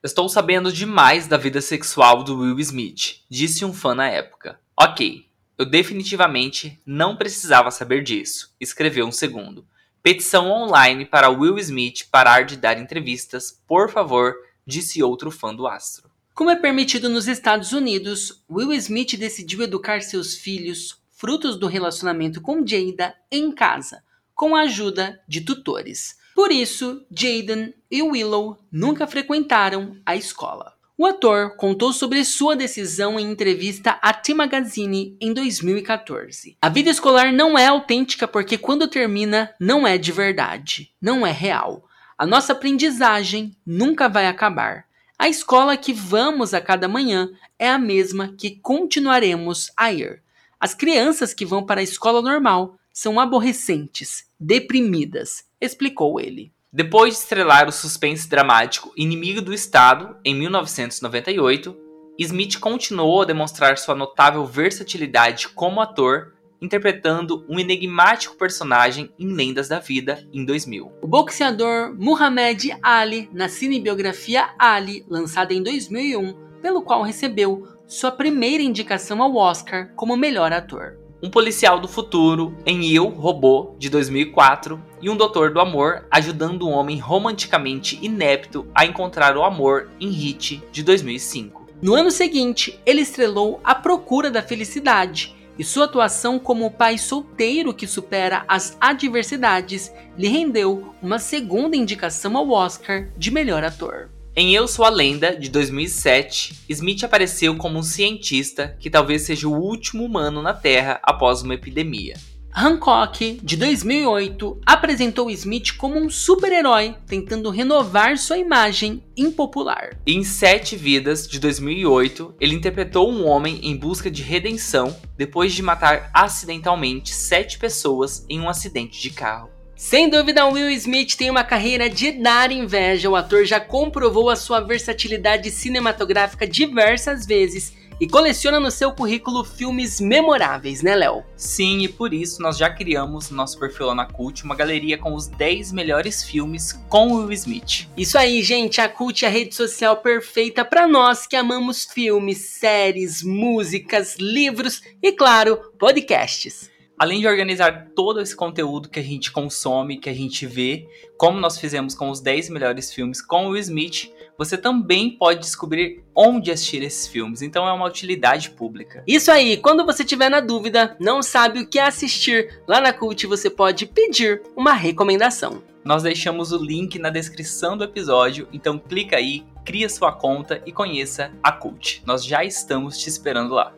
Estou 0.02 0.30
sabendo 0.30 0.72
demais 0.72 1.28
da 1.28 1.36
vida 1.36 1.60
sexual 1.60 2.24
do 2.24 2.40
Will 2.40 2.58
Smith, 2.62 3.18
disse 3.30 3.66
um 3.66 3.74
fã 3.74 3.94
na 3.94 4.08
época. 4.08 4.58
Ok, 4.80 5.26
eu 5.58 5.66
definitivamente 5.66 6.80
não 6.86 7.18
precisava 7.18 7.70
saber 7.70 8.02
disso, 8.02 8.56
escreveu 8.62 9.06
um 9.06 9.12
segundo. 9.12 9.68
Petição 10.02 10.50
online 10.50 11.06
para 11.06 11.30
Will 11.30 11.58
Smith 11.58 12.08
parar 12.10 12.46
de 12.46 12.56
dar 12.56 12.80
entrevistas, 12.80 13.62
por 13.68 13.92
favor, 13.92 14.36
disse 14.66 15.04
outro 15.04 15.30
fã 15.30 15.54
do 15.54 15.68
astro. 15.68 16.10
Como 16.34 16.50
é 16.50 16.56
permitido 16.56 17.10
nos 17.10 17.28
Estados 17.28 17.74
Unidos, 17.74 18.42
Will 18.50 18.72
Smith 18.72 19.18
decidiu 19.18 19.62
educar 19.64 20.02
seus 20.02 20.36
filhos, 20.36 20.98
frutos 21.10 21.58
do 21.58 21.68
relacionamento 21.68 22.40
com 22.40 22.66
Jada, 22.66 23.14
em 23.30 23.52
casa, 23.52 24.02
com 24.34 24.56
a 24.56 24.62
ajuda 24.62 25.22
de 25.28 25.42
tutores. 25.42 26.19
Por 26.40 26.54
isso, 26.54 27.06
Jaden 27.12 27.74
e 27.92 28.02
Willow 28.02 28.58
nunca 28.72 29.06
frequentaram 29.06 29.98
a 30.06 30.16
escola. 30.16 30.72
O 30.98 31.06
ator 31.06 31.58
contou 31.58 31.92
sobre 31.92 32.24
sua 32.24 32.56
decisão 32.56 33.20
em 33.20 33.30
entrevista 33.30 34.00
à 34.02 34.14
T 34.14 34.34
Magazine 34.34 35.18
em 35.20 35.34
2014. 35.34 36.56
A 36.62 36.70
vida 36.70 36.90
escolar 36.90 37.34
não 37.34 37.58
é 37.58 37.68
autêntica 37.68 38.26
porque 38.26 38.58
quando 38.58 38.88
termina 38.88 39.54
não 39.60 39.86
é 39.86 39.98
de 39.98 40.14
verdade, 40.14 40.94
não 41.02 41.28
é 41.28 41.32
real. 41.34 41.84
A 42.18 42.26
nossa 42.26 42.54
aprendizagem 42.54 43.54
nunca 43.66 44.08
vai 44.08 44.26
acabar. 44.26 44.86
A 45.18 45.28
escola 45.28 45.76
que 45.76 45.92
vamos 45.92 46.54
a 46.54 46.62
cada 46.62 46.88
manhã 46.88 47.30
é 47.60 47.70
a 47.70 47.78
mesma 47.78 48.34
que 48.38 48.52
continuaremos 48.62 49.74
a 49.76 49.92
ir. 49.92 50.24
As 50.58 50.74
crianças 50.74 51.34
que 51.34 51.46
vão 51.46 51.66
para 51.66 51.82
a 51.82 51.84
escola 51.84 52.22
normal 52.22 52.80
são 52.94 53.20
aborrecentes, 53.20 54.24
deprimidas, 54.40 55.49
explicou 55.60 56.20
ele. 56.20 56.52
Depois 56.72 57.16
de 57.16 57.20
estrelar 57.22 57.68
o 57.68 57.72
suspense 57.72 58.30
dramático 58.30 58.92
Inimigo 58.96 59.42
do 59.42 59.54
Estado, 59.54 60.16
em 60.24 60.36
1998, 60.36 61.76
Smith 62.20 62.60
continuou 62.60 63.22
a 63.22 63.26
demonstrar 63.26 63.78
sua 63.78 63.96
notável 63.96 64.46
versatilidade 64.46 65.50
como 65.50 65.82
ator, 65.82 66.34
interpretando 66.62 67.46
um 67.50 67.60
enigmático 67.60 68.38
personagem 68.38 69.10
em 69.18 69.34
Lendas 69.34 69.70
da 69.70 69.80
Vida 69.80 70.28
em 70.32 70.46
2000. 70.46 70.92
O 71.02 71.08
boxeador 71.08 71.96
Muhammad 71.98 72.66
Ali, 72.84 73.30
na 73.34 73.48
cinebiografia 73.48 74.50
Ali, 74.60 75.06
lançada 75.08 75.54
em 75.54 75.64
2001, 75.64 76.36
pelo 76.62 76.82
qual 76.82 77.02
recebeu 77.02 77.68
sua 77.88 78.12
primeira 78.12 78.62
indicação 78.62 79.24
ao 79.24 79.36
Oscar 79.36 79.94
como 79.96 80.16
melhor 80.16 80.52
ator 80.52 81.00
um 81.22 81.30
policial 81.30 81.80
do 81.80 81.88
futuro 81.88 82.56
em 82.66 82.90
Eu, 82.92 83.10
Robô, 83.10 83.76
de 83.78 83.90
2004, 83.90 84.82
e 85.02 85.10
um 85.10 85.16
doutor 85.16 85.52
do 85.52 85.60
amor 85.60 86.06
ajudando 86.12 86.68
um 86.68 86.72
homem 86.72 86.98
romanticamente 86.98 88.00
inepto 88.02 88.68
a 88.74 88.86
encontrar 88.86 89.38
o 89.38 89.44
amor 89.44 89.90
em 90.00 90.10
Hit, 90.10 90.62
de 90.72 90.84
2005. 90.84 91.68
No 91.82 91.96
ano 91.96 92.12
seguinte, 92.12 92.80
ele 92.86 93.02
estrelou 93.02 93.60
A 93.64 93.74
Procura 93.74 94.30
da 94.30 94.42
Felicidade, 94.42 95.36
e 95.58 95.64
sua 95.64 95.86
atuação 95.86 96.40
como 96.40 96.66
o 96.66 96.72
pai 96.72 96.98
solteiro 96.98 97.74
que 97.74 97.86
supera 97.86 98.46
as 98.48 98.78
adversidades 98.80 99.92
lhe 100.18 100.30
rendeu 100.30 100.96
uma 101.02 101.20
segunda 101.20 101.76
indicação 101.76 102.38
ao 102.38 102.50
Oscar 102.50 103.10
de 103.18 103.30
melhor 103.30 103.64
ator. 103.64 104.10
Em 104.34 104.56
Eu 104.56 104.70
Sou 104.70 104.86
a 104.86 104.90
Lenda, 104.90 105.36
de 105.36 105.50
2007, 105.50 106.64
Smith 106.70 107.04
apareceu 107.04 107.58
como 107.58 107.78
um 107.78 107.84
cientista 107.84 108.78
que 108.80 108.90
talvez 108.90 109.24
seja 109.24 109.50
o 109.50 109.54
último 109.54 110.06
humano 110.06 110.42
na 110.42 110.54
Terra 110.54 110.98
após 111.04 111.42
uma 111.42 111.56
epidemia. 111.56 112.16
Hancock, 112.54 113.40
de 113.44 113.56
2008, 113.56 114.60
apresentou 114.66 115.30
Smith 115.30 115.78
como 115.78 116.00
um 116.00 116.10
super-herói 116.10 116.96
tentando 117.06 117.50
renovar 117.50 118.18
sua 118.18 118.38
imagem 118.38 119.04
impopular. 119.16 119.96
Em 120.06 120.24
Sete 120.24 120.76
Vidas, 120.76 121.28
de 121.28 121.40
2008, 121.40 122.36
ele 122.40 122.56
interpretou 122.56 123.10
um 123.10 123.26
homem 123.26 123.60
em 123.64 123.78
busca 123.78 124.10
de 124.10 124.24
redenção 124.24 124.96
depois 125.16 125.54
de 125.54 125.62
matar 125.62 126.10
acidentalmente 126.14 127.14
sete 127.14 127.60
pessoas 127.60 128.26
em 128.28 128.40
um 128.40 128.50
acidente 128.50 129.00
de 129.00 129.12
carro. 129.12 129.50
Sem 129.76 130.10
dúvida, 130.10 130.46
Will 130.46 130.70
Smith 130.72 131.16
tem 131.16 131.30
uma 131.30 131.44
carreira 131.44 131.90
de 131.90 132.12
dar 132.12 132.52
inveja. 132.52 133.10
O 133.10 133.16
ator 133.16 133.46
já 133.46 133.62
comprovou 133.62 134.30
a 134.30 134.36
sua 134.36 134.60
versatilidade 134.60 135.50
cinematográfica 135.52 136.46
diversas 136.46 137.26
vezes 137.26 137.74
e 138.00 138.08
coleciona 138.08 138.60
no 138.60 138.72
seu 138.72 138.92
currículo 138.92 139.44
filmes 139.44 140.00
memoráveis, 140.00 140.82
né, 140.82 140.96
Léo? 140.96 141.24
Sim, 141.36 141.80
e 141.80 141.88
por 141.88 142.14
isso 142.14 142.42
nós 142.42 142.58
já 142.58 142.70
criamos 142.70 143.30
no 143.30 143.38
nosso 143.38 143.60
perfil 143.60 143.88
lá 143.88 143.96
na 143.96 144.06
Cult 144.06 144.44
uma 144.44 144.56
galeria 144.56 144.98
com 144.98 145.14
os 145.14 145.28
10 145.28 145.72
melhores 145.72 146.24
filmes 146.24 146.74
com 146.88 147.14
Will 147.14 147.32
Smith. 147.32 147.88
Isso 147.98 148.18
aí, 148.18 148.42
gente, 148.42 148.80
a 148.82 148.88
Cult 148.88 149.24
é 149.24 149.28
a 149.28 149.32
rede 149.32 149.54
social 149.54 149.98
perfeita 149.98 150.64
para 150.64 150.88
nós 150.88 151.28
que 151.28 151.36
amamos 151.36 151.86
filmes, 151.86 152.38
séries, 152.60 153.22
músicas, 153.24 154.16
livros 154.18 154.82
e, 155.02 155.12
claro, 155.12 155.58
podcasts 155.78 156.70
além 157.00 157.22
de 157.22 157.28
organizar 157.28 157.88
todo 157.96 158.20
esse 158.20 158.36
conteúdo 158.36 158.90
que 158.90 159.00
a 159.00 159.04
gente 159.04 159.32
consome, 159.32 159.98
que 159.98 160.10
a 160.10 160.14
gente 160.14 160.46
vê, 160.46 160.86
como 161.18 161.40
nós 161.40 161.58
fizemos 161.58 161.96
com 161.96 162.10
os 162.10 162.20
10 162.20 162.50
melhores 162.50 162.94
filmes 162.94 163.22
com 163.22 163.48
o 163.48 163.58
Smith, 163.58 164.12
você 164.38 164.58
também 164.58 165.10
pode 165.10 165.40
descobrir 165.40 166.04
onde 166.14 166.52
assistir 166.52 166.84
esses 166.84 167.08
filmes. 167.08 167.42
Então 167.42 167.66
é 167.68 167.72
uma 167.72 167.88
utilidade 167.88 168.50
pública. 168.52 169.02
Isso 169.08 169.32
aí, 169.32 169.56
quando 169.56 169.86
você 169.86 170.04
tiver 170.04 170.30
na 170.30 170.42
dúvida, 170.42 170.98
não 171.00 171.24
sabe 171.24 171.62
o 171.62 171.68
que 171.68 171.80
assistir, 171.80 172.62
lá 172.68 172.82
na 172.82 172.92
Cult 172.92 173.26
você 173.28 173.50
pode 173.50 173.86
pedir 173.86 174.42
uma 174.56 174.74
recomendação. 174.74 175.64
Nós 175.86 176.04
deixamos 176.04 176.52
o 176.52 176.58
link 176.58 177.00
na 177.00 177.10
descrição 177.10 177.78
do 177.78 177.86
episódio, 177.86 178.48
então 178.52 178.78
clica 178.78 179.16
aí, 179.16 179.46
cria 179.66 179.88
sua 179.88 180.12
conta 180.12 180.62
e 180.66 180.72
conheça 180.74 181.32
a 181.42 181.52
Cult. 181.52 182.04
Nós 182.06 182.26
já 182.26 182.44
estamos 182.44 182.98
te 182.98 183.08
esperando 183.08 183.54
lá. 183.54 183.74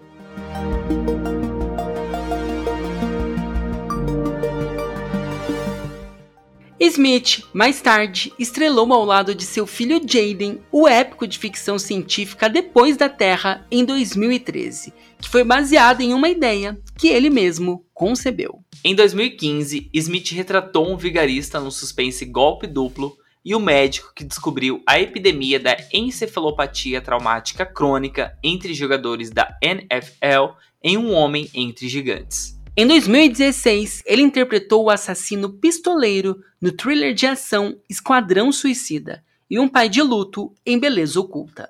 Smith, 6.83 7.43
mais 7.53 7.79
tarde, 7.79 8.33
estrelou 8.39 8.91
ao 8.91 9.05
lado 9.05 9.35
de 9.35 9.43
seu 9.43 9.67
filho 9.67 10.01
Jaden 10.03 10.59
o 10.71 10.87
épico 10.87 11.27
de 11.27 11.37
ficção 11.37 11.77
científica 11.77 12.49
Depois 12.49 12.97
da 12.97 13.07
Terra, 13.07 13.63
em 13.69 13.85
2013, 13.85 14.91
que 15.21 15.29
foi 15.29 15.43
baseado 15.43 16.01
em 16.01 16.11
uma 16.11 16.27
ideia 16.27 16.81
que 16.97 17.07
ele 17.07 17.29
mesmo 17.29 17.85
concebeu. 17.93 18.63
Em 18.83 18.95
2015, 18.95 19.91
Smith 19.93 20.31
retratou 20.31 20.91
um 20.91 20.97
vigarista 20.97 21.59
no 21.59 21.69
suspense 21.69 22.25
Golpe 22.25 22.65
Duplo 22.65 23.15
e 23.45 23.53
o 23.53 23.59
médico 23.59 24.11
que 24.15 24.23
descobriu 24.23 24.81
a 24.89 24.99
epidemia 24.99 25.59
da 25.59 25.77
encefalopatia 25.93 26.99
traumática 26.99 27.63
crônica 27.63 28.35
entre 28.43 28.73
jogadores 28.73 29.29
da 29.29 29.55
NFL 29.61 30.55
em 30.83 30.97
Um 30.97 31.11
Homem 31.11 31.47
entre 31.53 31.87
Gigantes. 31.87 32.59
Em 32.75 32.87
2016, 32.87 34.01
ele 34.05 34.21
interpretou 34.21 34.85
o 34.85 34.89
assassino 34.89 35.49
pistoleiro 35.49 36.41
no 36.61 36.71
thriller 36.71 37.13
de 37.13 37.27
ação 37.27 37.77
Esquadrão 37.89 38.49
Suicida 38.49 39.25
e 39.49 39.59
um 39.59 39.67
pai 39.67 39.89
de 39.89 40.01
luto 40.01 40.55
em 40.65 40.79
Beleza 40.79 41.19
Oculta. 41.19 41.69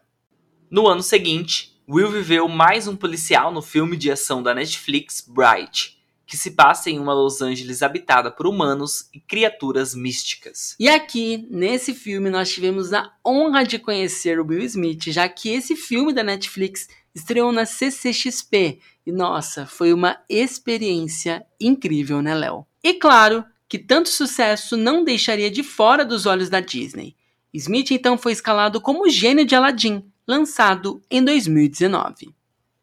No 0.70 0.88
ano 0.88 1.02
seguinte, 1.02 1.76
Will 1.90 2.12
viveu 2.12 2.48
mais 2.48 2.88
um 2.88 2.96
policial 2.96 3.52
no 3.52 3.64
filme 3.64 3.98
de 3.98 4.12
ação 4.12 4.44
da 4.44 4.54
Netflix 4.54 5.26
Bright, 5.28 5.98
que 6.28 6.38
se 6.38 6.52
passa 6.52 6.92
em 6.92 7.00
uma 7.00 7.16
Los 7.16 7.42
Angeles 7.42 7.82
habitada 7.82 8.30
por 8.30 8.46
humanos 8.46 9.10
e 9.12 9.20
criaturas 9.20 9.96
místicas. 9.96 10.76
E 10.80 10.88
aqui, 10.88 11.48
nesse 11.50 11.96
filme, 11.96 12.30
nós 12.30 12.54
tivemos 12.54 12.94
a 12.94 13.12
honra 13.26 13.64
de 13.64 13.80
conhecer 13.80 14.40
o 14.40 14.46
Will 14.46 14.64
Smith, 14.66 15.06
já 15.08 15.28
que 15.28 15.50
esse 15.50 15.76
filme 15.76 16.14
da 16.14 16.24
Netflix 16.24 16.88
estreou 17.16 17.52
na 17.52 17.66
CCXP. 17.66 18.80
E 19.06 19.12
nossa, 19.12 19.66
foi 19.66 19.94
uma 19.94 20.18
experiência 20.30 21.46
incrível, 21.60 22.22
né, 22.22 22.36
Léo? 22.36 22.66
E 22.84 22.94
claro 22.94 23.44
que 23.68 23.80
tanto 23.80 24.10
sucesso 24.10 24.76
não 24.76 25.04
deixaria 25.04 25.50
de 25.50 25.64
fora 25.64 26.04
dos 26.04 26.26
olhos 26.26 26.50
da 26.50 26.60
Disney. 26.60 27.16
Smith 27.54 27.92
então 27.92 28.18
foi 28.18 28.32
escalado 28.32 28.80
como 28.80 29.10
gênio 29.10 29.46
de 29.46 29.56
Aladdin, 29.56 30.04
lançado 30.28 31.02
em 31.10 31.24
2019. 31.24 32.34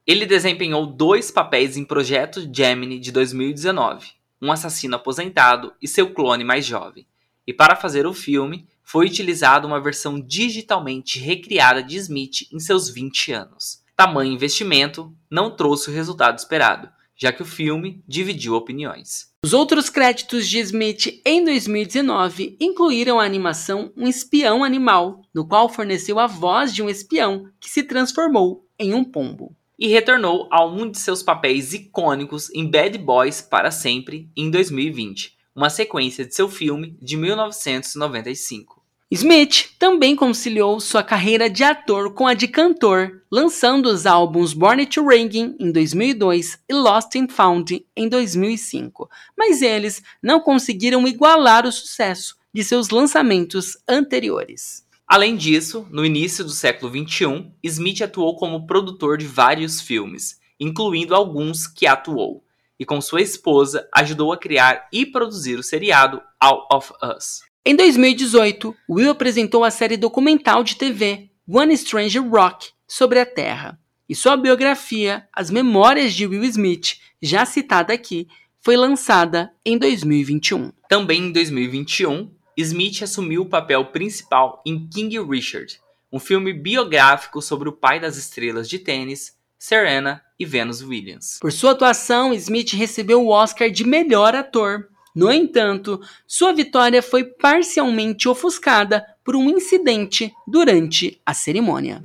Ele 0.07 0.25
desempenhou 0.25 0.87
dois 0.87 1.31
papéis 1.31 1.77
em 1.77 1.85
Projeto 1.85 2.49
Gemini 2.53 2.99
de 2.99 3.13
2019, 3.13 4.09
um 4.41 4.51
assassino 4.51 4.97
aposentado 4.97 5.73
e 5.81 5.87
seu 5.87 6.13
clone 6.13 6.45
mais 6.45 6.65
jovem. 6.65 7.07
E 7.47 7.53
para 7.53 7.77
fazer 7.77 8.07
o 8.07 8.15
filme, 8.15 8.67
foi 8.83 9.07
utilizada 9.07 9.67
uma 9.67 9.81
versão 9.81 10.19
digitalmente 10.19 11.19
recriada 11.19 11.83
de 11.83 11.97
Smith 11.97 12.49
em 12.51 12.59
seus 12.59 12.89
20 12.89 13.33
anos. 13.33 13.83
Tamanho 13.99 14.33
investimento 14.33 15.13
não 15.29 15.51
trouxe 15.51 15.91
o 15.91 15.93
resultado 15.93 16.39
esperado, 16.39 16.89
já 17.17 17.33
que 17.33 17.43
o 17.43 17.45
filme 17.45 18.01
dividiu 18.07 18.55
opiniões. 18.55 19.27
Os 19.45 19.53
outros 19.53 19.91
créditos 19.91 20.49
de 20.49 20.61
Smith 20.61 21.21
em 21.27 21.45
2019 21.45 22.57
incluíram 22.61 23.19
a 23.19 23.25
animação 23.25 23.93
Um 23.97 24.07
Espião 24.07 24.63
Animal, 24.63 25.23
no 25.35 25.49
qual 25.49 25.69
forneceu 25.69 26.21
a 26.21 26.29
voz 26.29 26.73
de 26.73 26.81
um 26.81 26.89
espião 26.89 27.51
que 27.59 27.69
se 27.69 27.83
transformou 27.83 28.65
em 28.79 28.95
um 28.95 29.03
pombo 29.03 29.57
e 29.77 29.89
retornou 29.89 30.47
a 30.49 30.65
um 30.65 30.89
de 30.89 30.97
seus 30.97 31.21
papéis 31.21 31.75
icônicos 31.75 32.55
em 32.55 32.71
Bad 32.71 32.97
Boys 32.99 33.41
para 33.41 33.73
sempre 33.73 34.31
em 34.37 34.49
2020, 34.49 35.37
uma 35.57 35.71
sequência 35.71 36.25
de 36.25 36.37
seu 36.37 36.49
filme 36.49 36.97
de 37.03 37.17
1995. 37.17 38.78
Smith 39.11 39.71
também 39.79 40.15
conciliou 40.15 40.79
sua 40.79 41.03
carreira 41.03 41.49
de 41.49 41.65
ator 41.65 42.13
com 42.13 42.27
a 42.27 42.35
de 42.35 42.47
cantor, 42.47 43.23
lançando 43.31 43.87
os 43.87 44.05
álbuns 44.05 44.53
Born 44.53 44.85
to 44.85 45.07
Ringing 45.07 45.57
em 45.59 45.73
2002 45.73 46.59
e 46.69 46.75
Lost 46.75 47.17
and 47.17 47.29
Found 47.31 47.87
em 47.97 48.07
2005, 48.07 49.09
mas 49.35 49.63
eles 49.63 50.03
não 50.23 50.41
conseguiram 50.41 51.09
igualar 51.09 51.67
o 51.67 51.73
sucesso 51.73 52.37
de 52.53 52.63
seus 52.63 52.91
lançamentos 52.91 53.79
anteriores. 53.89 54.87
Além 55.07 55.37
disso, 55.37 55.87
no 55.91 56.05
início 56.05 56.45
do 56.45 56.51
século 56.51 56.93
XXI, 56.93 57.51
Smith 57.63 58.03
atuou 58.03 58.37
como 58.37 58.67
produtor 58.67 59.17
de 59.17 59.27
vários 59.27 59.81
filmes, 59.81 60.39
incluindo 60.61 61.15
alguns 61.15 61.67
que 61.67 61.87
atuou, 61.87 62.45
e 62.79 62.85
com 62.85 63.01
sua 63.01 63.23
esposa 63.23 63.89
ajudou 63.95 64.35
a 64.35 64.37
criar 64.37 64.87
e 64.93 65.07
produzir 65.07 65.59
o 65.59 65.63
seriado 65.63 66.21
All 66.39 66.69
of 66.71 66.93
Us. 67.03 67.49
Em 67.69 67.77
2018, 67.77 68.75
Will 68.89 69.11
apresentou 69.11 69.63
a 69.63 69.71
série 69.71 69.99
documental 69.99 70.65
de 70.65 70.75
TV 70.75 71.29
One 71.47 71.77
Stranger 71.77 72.27
Rock 72.27 72.71
sobre 72.87 73.21
a 73.21 73.27
Terra, 73.27 73.79
e 74.09 74.15
sua 74.15 74.39
biografia, 74.39 75.29
As 75.31 75.51
Memórias 75.51 76.15
de 76.15 76.27
Will 76.27 76.45
Smith, 76.45 76.97
já 77.21 77.45
citada 77.45 77.93
aqui, 77.93 78.27
foi 78.63 78.75
lançada 78.75 79.53
em 79.67 79.77
2021. 79.77 80.73
Também 80.89 81.25
em 81.25 81.31
2021, 81.31 82.31
Smith 82.57 83.03
assumiu 83.03 83.43
o 83.43 83.51
papel 83.51 83.85
principal 83.85 84.63
em 84.65 84.89
King 84.89 85.19
Richard, 85.21 85.79
um 86.11 86.19
filme 86.19 86.55
biográfico 86.55 87.43
sobre 87.43 87.69
o 87.69 87.73
pai 87.73 88.01
das 88.01 88.17
estrelas 88.17 88.67
de 88.67 88.79
tênis, 88.79 89.37
Serena 89.59 90.23
e 90.39 90.47
Venus 90.47 90.81
Williams. 90.81 91.37
Por 91.39 91.53
sua 91.53 91.73
atuação, 91.73 92.33
Smith 92.33 92.73
recebeu 92.73 93.23
o 93.23 93.29
Oscar 93.29 93.71
de 93.71 93.85
melhor 93.85 94.35
ator. 94.35 94.89
No 95.19 95.33
entanto, 95.33 96.01
sua 96.29 96.53
vitória 96.53 97.03
foi 97.03 97.25
parcialmente 97.25 98.29
ofuscada 98.29 99.05
por 99.25 99.35
um 99.35 99.51
incidente 99.51 100.33
durante 100.47 101.21
a 101.27 101.35
cerimônia. 101.35 102.05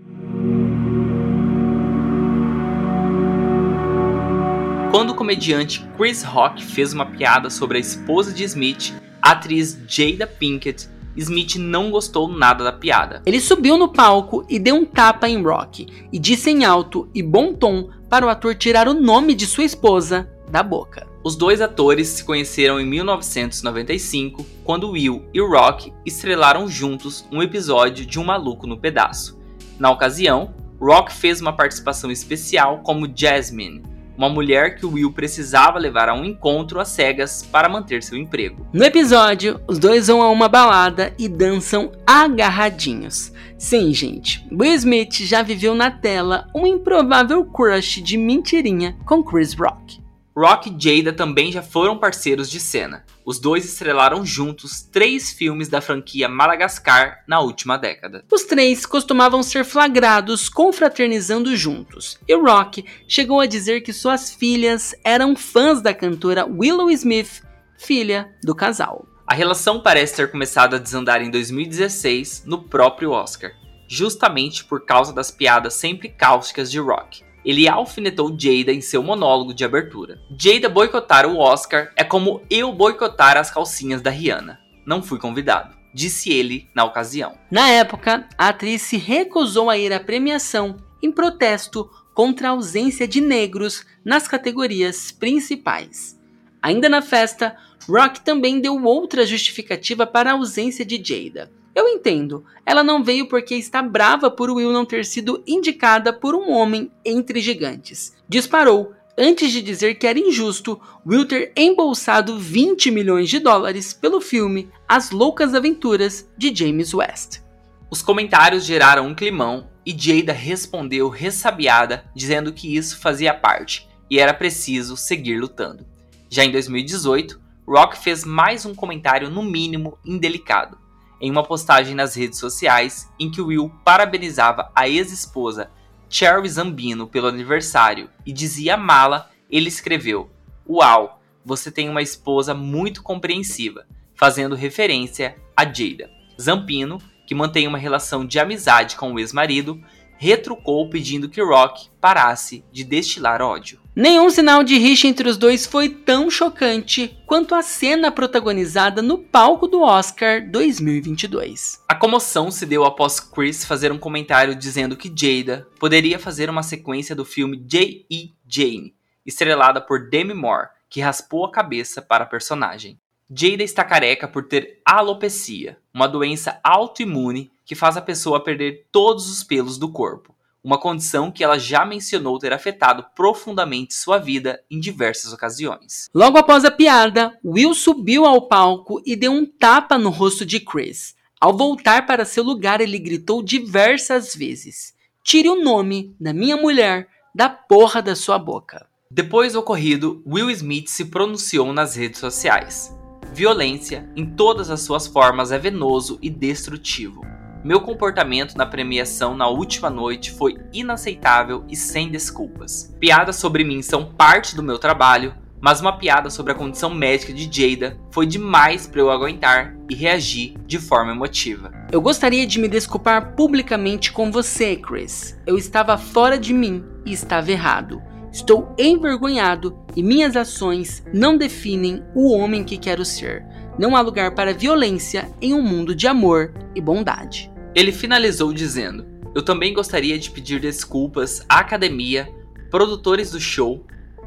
Quando 4.89 5.11
o 5.11 5.15
comediante 5.15 5.87
Chris 5.95 6.23
Rock 6.23 6.65
fez 6.65 6.91
uma 6.91 7.05
piada 7.05 7.51
sobre 7.51 7.77
a 7.77 7.81
esposa 7.81 8.33
de 8.33 8.45
Smith, 8.45 8.91
a 9.21 9.33
atriz 9.33 9.79
Jada 9.87 10.25
Pinkett, 10.25 10.89
Smith 11.15 11.57
não 11.57 11.91
gostou 11.91 12.27
nada 12.27 12.63
da 12.63 12.73
piada. 12.73 13.21
Ele 13.27 13.39
subiu 13.39 13.77
no 13.77 13.93
palco 13.93 14.43
e 14.49 14.57
deu 14.57 14.73
um 14.73 14.85
tapa 14.85 15.29
em 15.29 15.39
Rock 15.39 15.85
e 16.11 16.17
disse 16.17 16.49
em 16.49 16.65
alto 16.65 17.07
e 17.13 17.21
bom 17.21 17.53
tom 17.53 17.91
para 18.09 18.25
o 18.25 18.29
ator 18.29 18.55
tirar 18.55 18.87
o 18.87 18.93
nome 18.95 19.35
de 19.35 19.45
sua 19.45 19.65
esposa 19.65 20.27
da 20.49 20.63
boca. 20.63 21.12
Os 21.23 21.37
dois 21.37 21.61
atores 21.61 22.09
se 22.09 22.23
conheceram 22.25 22.81
em 22.81 22.85
1995, 22.85 24.45
quando 24.61 24.89
Will 24.89 25.25
e 25.33 25.39
Rock 25.39 25.93
estrelaram 26.05 26.67
juntos 26.67 27.25
um 27.31 27.41
episódio 27.41 28.05
de 28.05 28.19
Um 28.19 28.25
Maluco 28.25 28.67
no 28.67 28.77
Pedaço. 28.77 29.39
Na 29.79 29.89
ocasião, 29.89 30.53
Rock 30.81 31.13
fez 31.13 31.39
uma 31.39 31.53
participação 31.53 32.11
especial 32.11 32.79
como 32.79 33.09
Jasmine, 33.15 33.81
uma 34.17 34.27
mulher 34.27 34.75
que 34.75 34.85
Will 34.85 35.13
precisava 35.13 35.79
levar 35.79 36.09
a 36.09 36.13
um 36.13 36.25
encontro 36.25 36.77
às 36.81 36.89
cegas 36.89 37.41
para 37.41 37.69
manter 37.69 38.03
seu 38.03 38.17
emprego. 38.17 38.67
No 38.73 38.83
episódio, 38.83 39.61
os 39.65 39.79
dois 39.79 40.07
vão 40.07 40.21
a 40.21 40.29
uma 40.29 40.49
balada 40.49 41.13
e 41.17 41.29
dançam 41.29 41.93
agarradinhos. 42.05 43.31
Sim, 43.57 43.93
gente, 43.93 44.45
Will 44.51 44.75
Smith 44.75 45.21
já 45.21 45.41
viveu 45.41 45.73
na 45.73 45.89
tela 45.89 46.47
um 46.53 46.67
improvável 46.67 47.45
crush 47.45 48.01
de 48.01 48.17
mentirinha 48.17 48.97
com 49.05 49.23
Chris 49.23 49.53
Rock. 49.53 50.02
Rock 50.35 50.69
e 50.69 50.75
Jada 50.79 51.13
também 51.13 51.51
já 51.51 51.61
foram 51.61 51.97
parceiros 51.97 52.49
de 52.49 52.59
cena. 52.59 53.05
Os 53.23 53.39
dois 53.39 53.65
estrelaram 53.65 54.25
juntos 54.25 54.81
três 54.81 55.31
filmes 55.31 55.69
da 55.69 55.79
franquia 55.79 56.27
Madagascar 56.27 57.23
na 57.27 57.39
última 57.39 57.77
década. 57.77 58.25
Os 58.31 58.43
três 58.43 58.83
costumavam 58.83 59.43
ser 59.43 59.63
flagrados 59.63 60.49
confraternizando 60.49 61.55
juntos, 61.55 62.19
e 62.27 62.35
Rock 62.35 62.83
chegou 63.07 63.39
a 63.39 63.45
dizer 63.45 63.81
que 63.81 63.93
suas 63.93 64.33
filhas 64.33 64.95
eram 65.03 65.35
fãs 65.35 65.81
da 65.81 65.93
cantora 65.93 66.45
Willow 66.45 66.89
Smith, 66.89 67.43
filha 67.77 68.33
do 68.43 68.55
casal. 68.55 69.05
A 69.27 69.35
relação 69.35 69.81
parece 69.81 70.15
ter 70.15 70.31
começado 70.31 70.75
a 70.75 70.79
desandar 70.79 71.21
em 71.21 71.29
2016 71.29 72.43
no 72.45 72.63
próprio 72.63 73.11
Oscar, 73.11 73.51
justamente 73.87 74.65
por 74.65 74.83
causa 74.83 75.13
das 75.13 75.29
piadas 75.29 75.75
sempre 75.75 76.09
cáusticas 76.09 76.71
de 76.71 76.79
Rock 76.79 77.23
ele 77.45 77.67
alfinetou 77.67 78.29
Jada 78.29 78.71
em 78.71 78.81
seu 78.81 79.03
monólogo 79.03 79.53
de 79.53 79.65
abertura. 79.65 80.19
Jada 80.37 80.69
boicotar 80.69 81.25
o 81.25 81.37
Oscar 81.37 81.91
é 81.95 82.03
como 82.03 82.41
eu 82.49 82.71
boicotar 82.71 83.37
as 83.37 83.51
calcinhas 83.51 84.01
da 84.01 84.09
Rihanna. 84.09 84.59
Não 84.85 85.01
fui 85.01 85.19
convidado, 85.19 85.75
disse 85.93 86.31
ele 86.31 86.69
na 86.75 86.83
ocasião. 86.83 87.37
Na 87.49 87.69
época, 87.69 88.27
a 88.37 88.49
atriz 88.49 88.81
se 88.81 88.97
recusou 88.97 89.69
a 89.69 89.77
ir 89.77 89.93
à 89.93 89.99
premiação 89.99 90.77
em 91.01 91.11
protesto 91.11 91.89
contra 92.13 92.49
a 92.49 92.51
ausência 92.51 93.07
de 93.07 93.19
negros 93.19 93.85
nas 94.03 94.27
categorias 94.27 95.11
principais. 95.11 96.19
Ainda 96.61 96.87
na 96.87 97.01
festa, 97.01 97.57
Rock 97.89 98.21
também 98.21 98.61
deu 98.61 98.81
outra 98.83 99.25
justificativa 99.25 100.07
para 100.07 100.31
a 100.31 100.33
ausência 100.33 100.85
de 100.85 101.01
Jada. 101.03 101.51
Eu 101.75 101.87
entendo. 101.87 102.45
Ela 102.65 102.83
não 102.83 103.03
veio 103.03 103.27
porque 103.27 103.55
está 103.55 103.81
brava 103.81 104.29
por 104.29 104.49
Will 104.51 104.71
não 104.71 104.85
ter 104.85 105.05
sido 105.05 105.43
indicada 105.47 106.13
por 106.13 106.35
um 106.35 106.51
homem 106.51 106.91
entre 107.03 107.41
gigantes. 107.41 108.15
Disparou 108.29 108.93
antes 109.17 109.51
de 109.51 109.61
dizer 109.61 109.95
que 109.95 110.07
era 110.07 110.19
injusto 110.19 110.79
Will 111.05 111.27
ter 111.27 111.51
embolsado 111.55 112.37
20 112.37 112.91
milhões 112.91 113.29
de 113.29 113.39
dólares 113.39 113.93
pelo 113.93 114.21
filme 114.21 114.69
As 114.87 115.11
Loucas 115.11 115.53
Aventuras 115.53 116.29
de 116.37 116.53
James 116.53 116.93
West. 116.93 117.41
Os 117.89 118.01
comentários 118.01 118.65
geraram 118.65 119.07
um 119.07 119.15
climão 119.15 119.67
e 119.85 119.95
Jada 119.97 120.31
respondeu 120.31 121.09
ressabiada, 121.09 122.05
dizendo 122.15 122.53
que 122.53 122.75
isso 122.75 122.99
fazia 122.99 123.33
parte 123.33 123.87
e 124.09 124.19
era 124.19 124.33
preciso 124.33 124.95
seguir 124.95 125.39
lutando. 125.39 125.85
Já 126.29 126.43
em 126.43 126.51
2018, 126.51 127.39
Rock 127.67 127.97
fez 127.97 128.23
mais 128.23 128.65
um 128.65 128.73
comentário 128.73 129.29
no 129.29 129.43
mínimo 129.43 129.97
indelicado 130.05 130.82
em 131.23 131.31
uma 131.31 131.41
postagem 131.41 131.95
nas 131.95 132.15
redes 132.15 132.37
sociais 132.37 133.09
em 133.17 133.31
que 133.31 133.41
Will 133.41 133.71
parabenizava 133.85 134.69
a 134.75 134.89
ex-esposa 134.89 135.71
Cherry 136.09 136.49
Zambino 136.49 137.07
pelo 137.07 137.27
aniversário 137.27 138.09
e 138.25 138.33
dizia 138.33 138.73
amá-la 138.73 139.29
ele 139.49 139.69
escreveu: 139.69 140.29
Uau, 140.69 141.21
você 141.45 141.71
tem 141.71 141.87
uma 141.87 142.01
esposa 142.01 142.53
muito 142.53 143.01
compreensiva, 143.01 143.85
fazendo 144.13 144.53
referência 144.53 145.37
a 145.55 145.63
Jada. 145.63 146.11
Zampino, 146.39 146.97
que 147.25 147.33
mantém 147.33 147.67
uma 147.67 147.77
relação 147.77 148.25
de 148.25 148.37
amizade 148.37 148.97
com 148.97 149.13
o 149.13 149.19
ex-marido, 149.19 149.81
retrucou 150.23 150.89
pedindo 150.89 151.27
que 151.27 151.43
Rock 151.43 151.89
parasse 151.99 152.63
de 152.71 152.85
destilar 152.85 153.41
ódio. 153.41 153.81
Nenhum 153.93 154.29
sinal 154.29 154.63
de 154.63 154.77
rixa 154.77 155.05
entre 155.05 155.27
os 155.27 155.35
dois 155.35 155.65
foi 155.65 155.89
tão 155.89 156.31
chocante 156.31 157.19
quanto 157.27 157.53
a 157.53 157.61
cena 157.61 158.09
protagonizada 158.09 159.01
no 159.01 159.17
palco 159.17 159.67
do 159.67 159.81
Oscar 159.81 160.49
2022. 160.49 161.83
A 161.89 161.93
comoção 161.93 162.49
se 162.49 162.65
deu 162.65 162.85
após 162.85 163.19
Chris 163.19 163.65
fazer 163.65 163.91
um 163.91 163.99
comentário 163.99 164.55
dizendo 164.55 164.95
que 164.95 165.11
Jada 165.13 165.67
poderia 165.77 166.17
fazer 166.17 166.49
uma 166.49 166.63
sequência 166.63 167.13
do 167.13 167.25
filme 167.25 167.57
J.E. 167.57 168.31
Jane, 168.47 168.95
estrelada 169.25 169.81
por 169.81 170.09
Demi 170.09 170.33
Moore, 170.33 170.69
que 170.89 171.01
raspou 171.01 171.43
a 171.43 171.51
cabeça 171.51 172.01
para 172.01 172.23
a 172.23 172.27
personagem. 172.27 172.97
Jada 173.29 173.63
está 173.63 173.83
careca 173.83 174.27
por 174.27 174.47
ter 174.47 174.79
alopecia, 174.85 175.77
uma 175.93 176.07
doença 176.07 176.61
autoimune 176.63 177.51
que 177.65 177.75
faz 177.75 177.97
a 177.97 178.01
pessoa 178.01 178.43
perder 178.43 178.87
todos 178.91 179.29
os 179.29 179.43
pelos 179.43 179.77
do 179.77 179.91
corpo, 179.91 180.35
uma 180.63 180.79
condição 180.79 181.31
que 181.31 181.43
ela 181.43 181.59
já 181.59 181.85
mencionou 181.85 182.39
ter 182.39 182.53
afetado 182.53 183.05
profundamente 183.15 183.93
sua 183.93 184.17
vida 184.17 184.63
em 184.71 184.79
diversas 184.79 185.33
ocasiões. 185.33 186.09
Logo 186.13 186.37
após 186.37 186.63
a 186.63 186.71
piada, 186.71 187.37
Will 187.43 187.73
subiu 187.73 188.25
ao 188.25 188.47
palco 188.47 189.01
e 189.05 189.15
deu 189.15 189.31
um 189.31 189.45
tapa 189.45 189.97
no 189.97 190.09
rosto 190.09 190.45
de 190.45 190.59
Chris. 190.59 191.15
Ao 191.39 191.55
voltar 191.55 192.05
para 192.05 192.23
seu 192.23 192.43
lugar, 192.43 192.79
ele 192.79 192.97
gritou 192.97 193.43
diversas 193.43 194.33
vezes: 194.33 194.93
Tire 195.23 195.49
o 195.49 195.61
nome 195.61 196.15
da 196.19 196.31
minha 196.31 196.55
mulher 196.55 197.09
da 197.35 197.49
porra 197.49 198.01
da 198.01 198.15
sua 198.15 198.39
boca. 198.39 198.87
Depois 199.11 199.53
do 199.53 199.59
ocorrido, 199.59 200.23
Will 200.25 200.49
Smith 200.49 200.87
se 200.87 201.05
pronunciou 201.05 201.73
nas 201.73 201.95
redes 201.95 202.19
sociais. 202.19 202.95
Violência, 203.33 204.09
em 204.15 204.25
todas 204.25 204.69
as 204.69 204.81
suas 204.81 205.07
formas, 205.07 205.51
é 205.51 205.57
venoso 205.57 206.17
e 206.21 206.29
destrutivo. 206.29 207.32
Meu 207.63 207.79
comportamento 207.79 208.57
na 208.57 208.65
premiação 208.65 209.37
na 209.37 209.47
última 209.47 209.89
noite 209.89 210.31
foi 210.31 210.57
inaceitável 210.73 211.63
e 211.69 211.77
sem 211.77 212.11
desculpas. 212.11 212.93
Piadas 212.99 213.37
sobre 213.37 213.63
mim 213.63 213.81
são 213.81 214.05
parte 214.05 214.53
do 214.53 214.61
meu 214.61 214.77
trabalho, 214.77 215.33
mas 215.61 215.79
uma 215.79 215.97
piada 215.97 216.29
sobre 216.29 216.51
a 216.51 216.55
condição 216.55 216.93
médica 216.93 217.31
de 217.31 217.49
Jada 217.49 217.97
foi 218.11 218.25
demais 218.25 218.85
para 218.85 218.99
eu 218.99 219.09
aguentar 219.09 219.77
e 219.89 219.95
reagir 219.95 220.55
de 220.67 220.77
forma 220.77 221.13
emotiva. 221.13 221.71
Eu 221.89 222.01
gostaria 222.01 222.45
de 222.45 222.59
me 222.59 222.67
desculpar 222.67 223.33
publicamente 223.33 224.11
com 224.11 224.29
você, 224.29 224.75
Chris. 224.75 225.39
Eu 225.47 225.57
estava 225.57 225.97
fora 225.97 226.37
de 226.37 226.53
mim 226.53 226.83
e 227.05 227.13
estava 227.13 227.49
errado. 227.49 228.01
Estou 228.29 228.75
envergonhado 228.77 229.79
e 229.95 230.03
minhas 230.03 230.35
ações 230.35 231.01
não 231.13 231.37
definem 231.37 232.03
o 232.13 232.29
homem 232.33 232.65
que 232.65 232.77
quero 232.77 233.05
ser. 233.05 233.45
Não 233.79 233.95
há 233.95 234.01
lugar 234.01 234.35
para 234.35 234.53
violência 234.53 235.29
em 235.41 235.53
um 235.53 235.61
mundo 235.61 235.95
de 235.95 236.07
amor 236.07 236.53
e 236.75 236.81
bondade. 236.81 237.52
Ele 237.75 237.91
finalizou 237.91 238.53
dizendo: 238.53 239.05
Eu 239.33 239.41
também 239.41 239.73
gostaria 239.73 240.17
de 240.19 240.29
pedir 240.29 240.59
desculpas 240.59 241.43
à 241.49 241.59
academia, 241.59 242.31
produtores 242.69 243.31
do 243.31 243.39
show, 243.39 243.85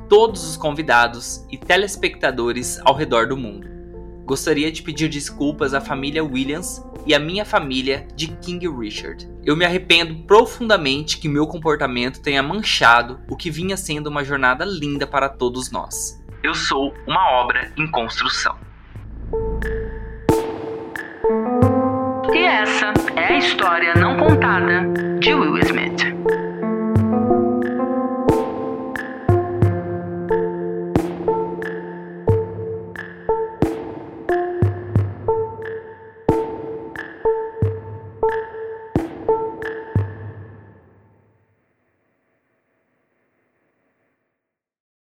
todos 0.09 0.49
os 0.49 0.57
convidados 0.57 1.45
e 1.51 1.57
telespectadores 1.57 2.81
ao 2.85 2.95
redor 2.95 3.29
do 3.29 3.37
mundo. 3.37 3.69
Gostaria 4.25 4.73
de 4.73 4.83
pedir 4.83 5.09
desculpas 5.09 5.75
à 5.75 5.81
família 5.81 6.25
Williams 6.25 6.85
e 7.07 7.15
à 7.15 7.21
minha 7.21 7.45
família 7.45 8.09
de 8.17 8.29
King 8.39 8.69
Richard. 8.69 9.29
Eu 9.45 9.55
me 9.55 9.65
arrependo 9.65 10.17
profundamente 10.25 11.19
que 11.19 11.29
meu 11.29 11.47
comportamento 11.47 12.21
tenha 12.21 12.43
manchado 12.43 13.21
o 13.31 13.37
que 13.37 13.49
vinha 13.49 13.77
sendo 13.77 14.09
uma 14.09 14.25
jornada 14.25 14.65
linda 14.65 15.07
para 15.07 15.29
todos 15.29 15.71
nós. 15.71 16.21
Eu 16.43 16.53
sou 16.53 16.93
uma 17.07 17.31
obra 17.31 17.73
em 17.77 17.89
construção. 17.89 18.57
Essa 22.35 22.76
é 23.29 23.35
a 23.35 23.39
História 23.39 23.93
Não 23.97 24.17
Contada, 24.17 24.83
de 25.19 25.35
Will 25.35 25.59
Smith. 25.59 25.86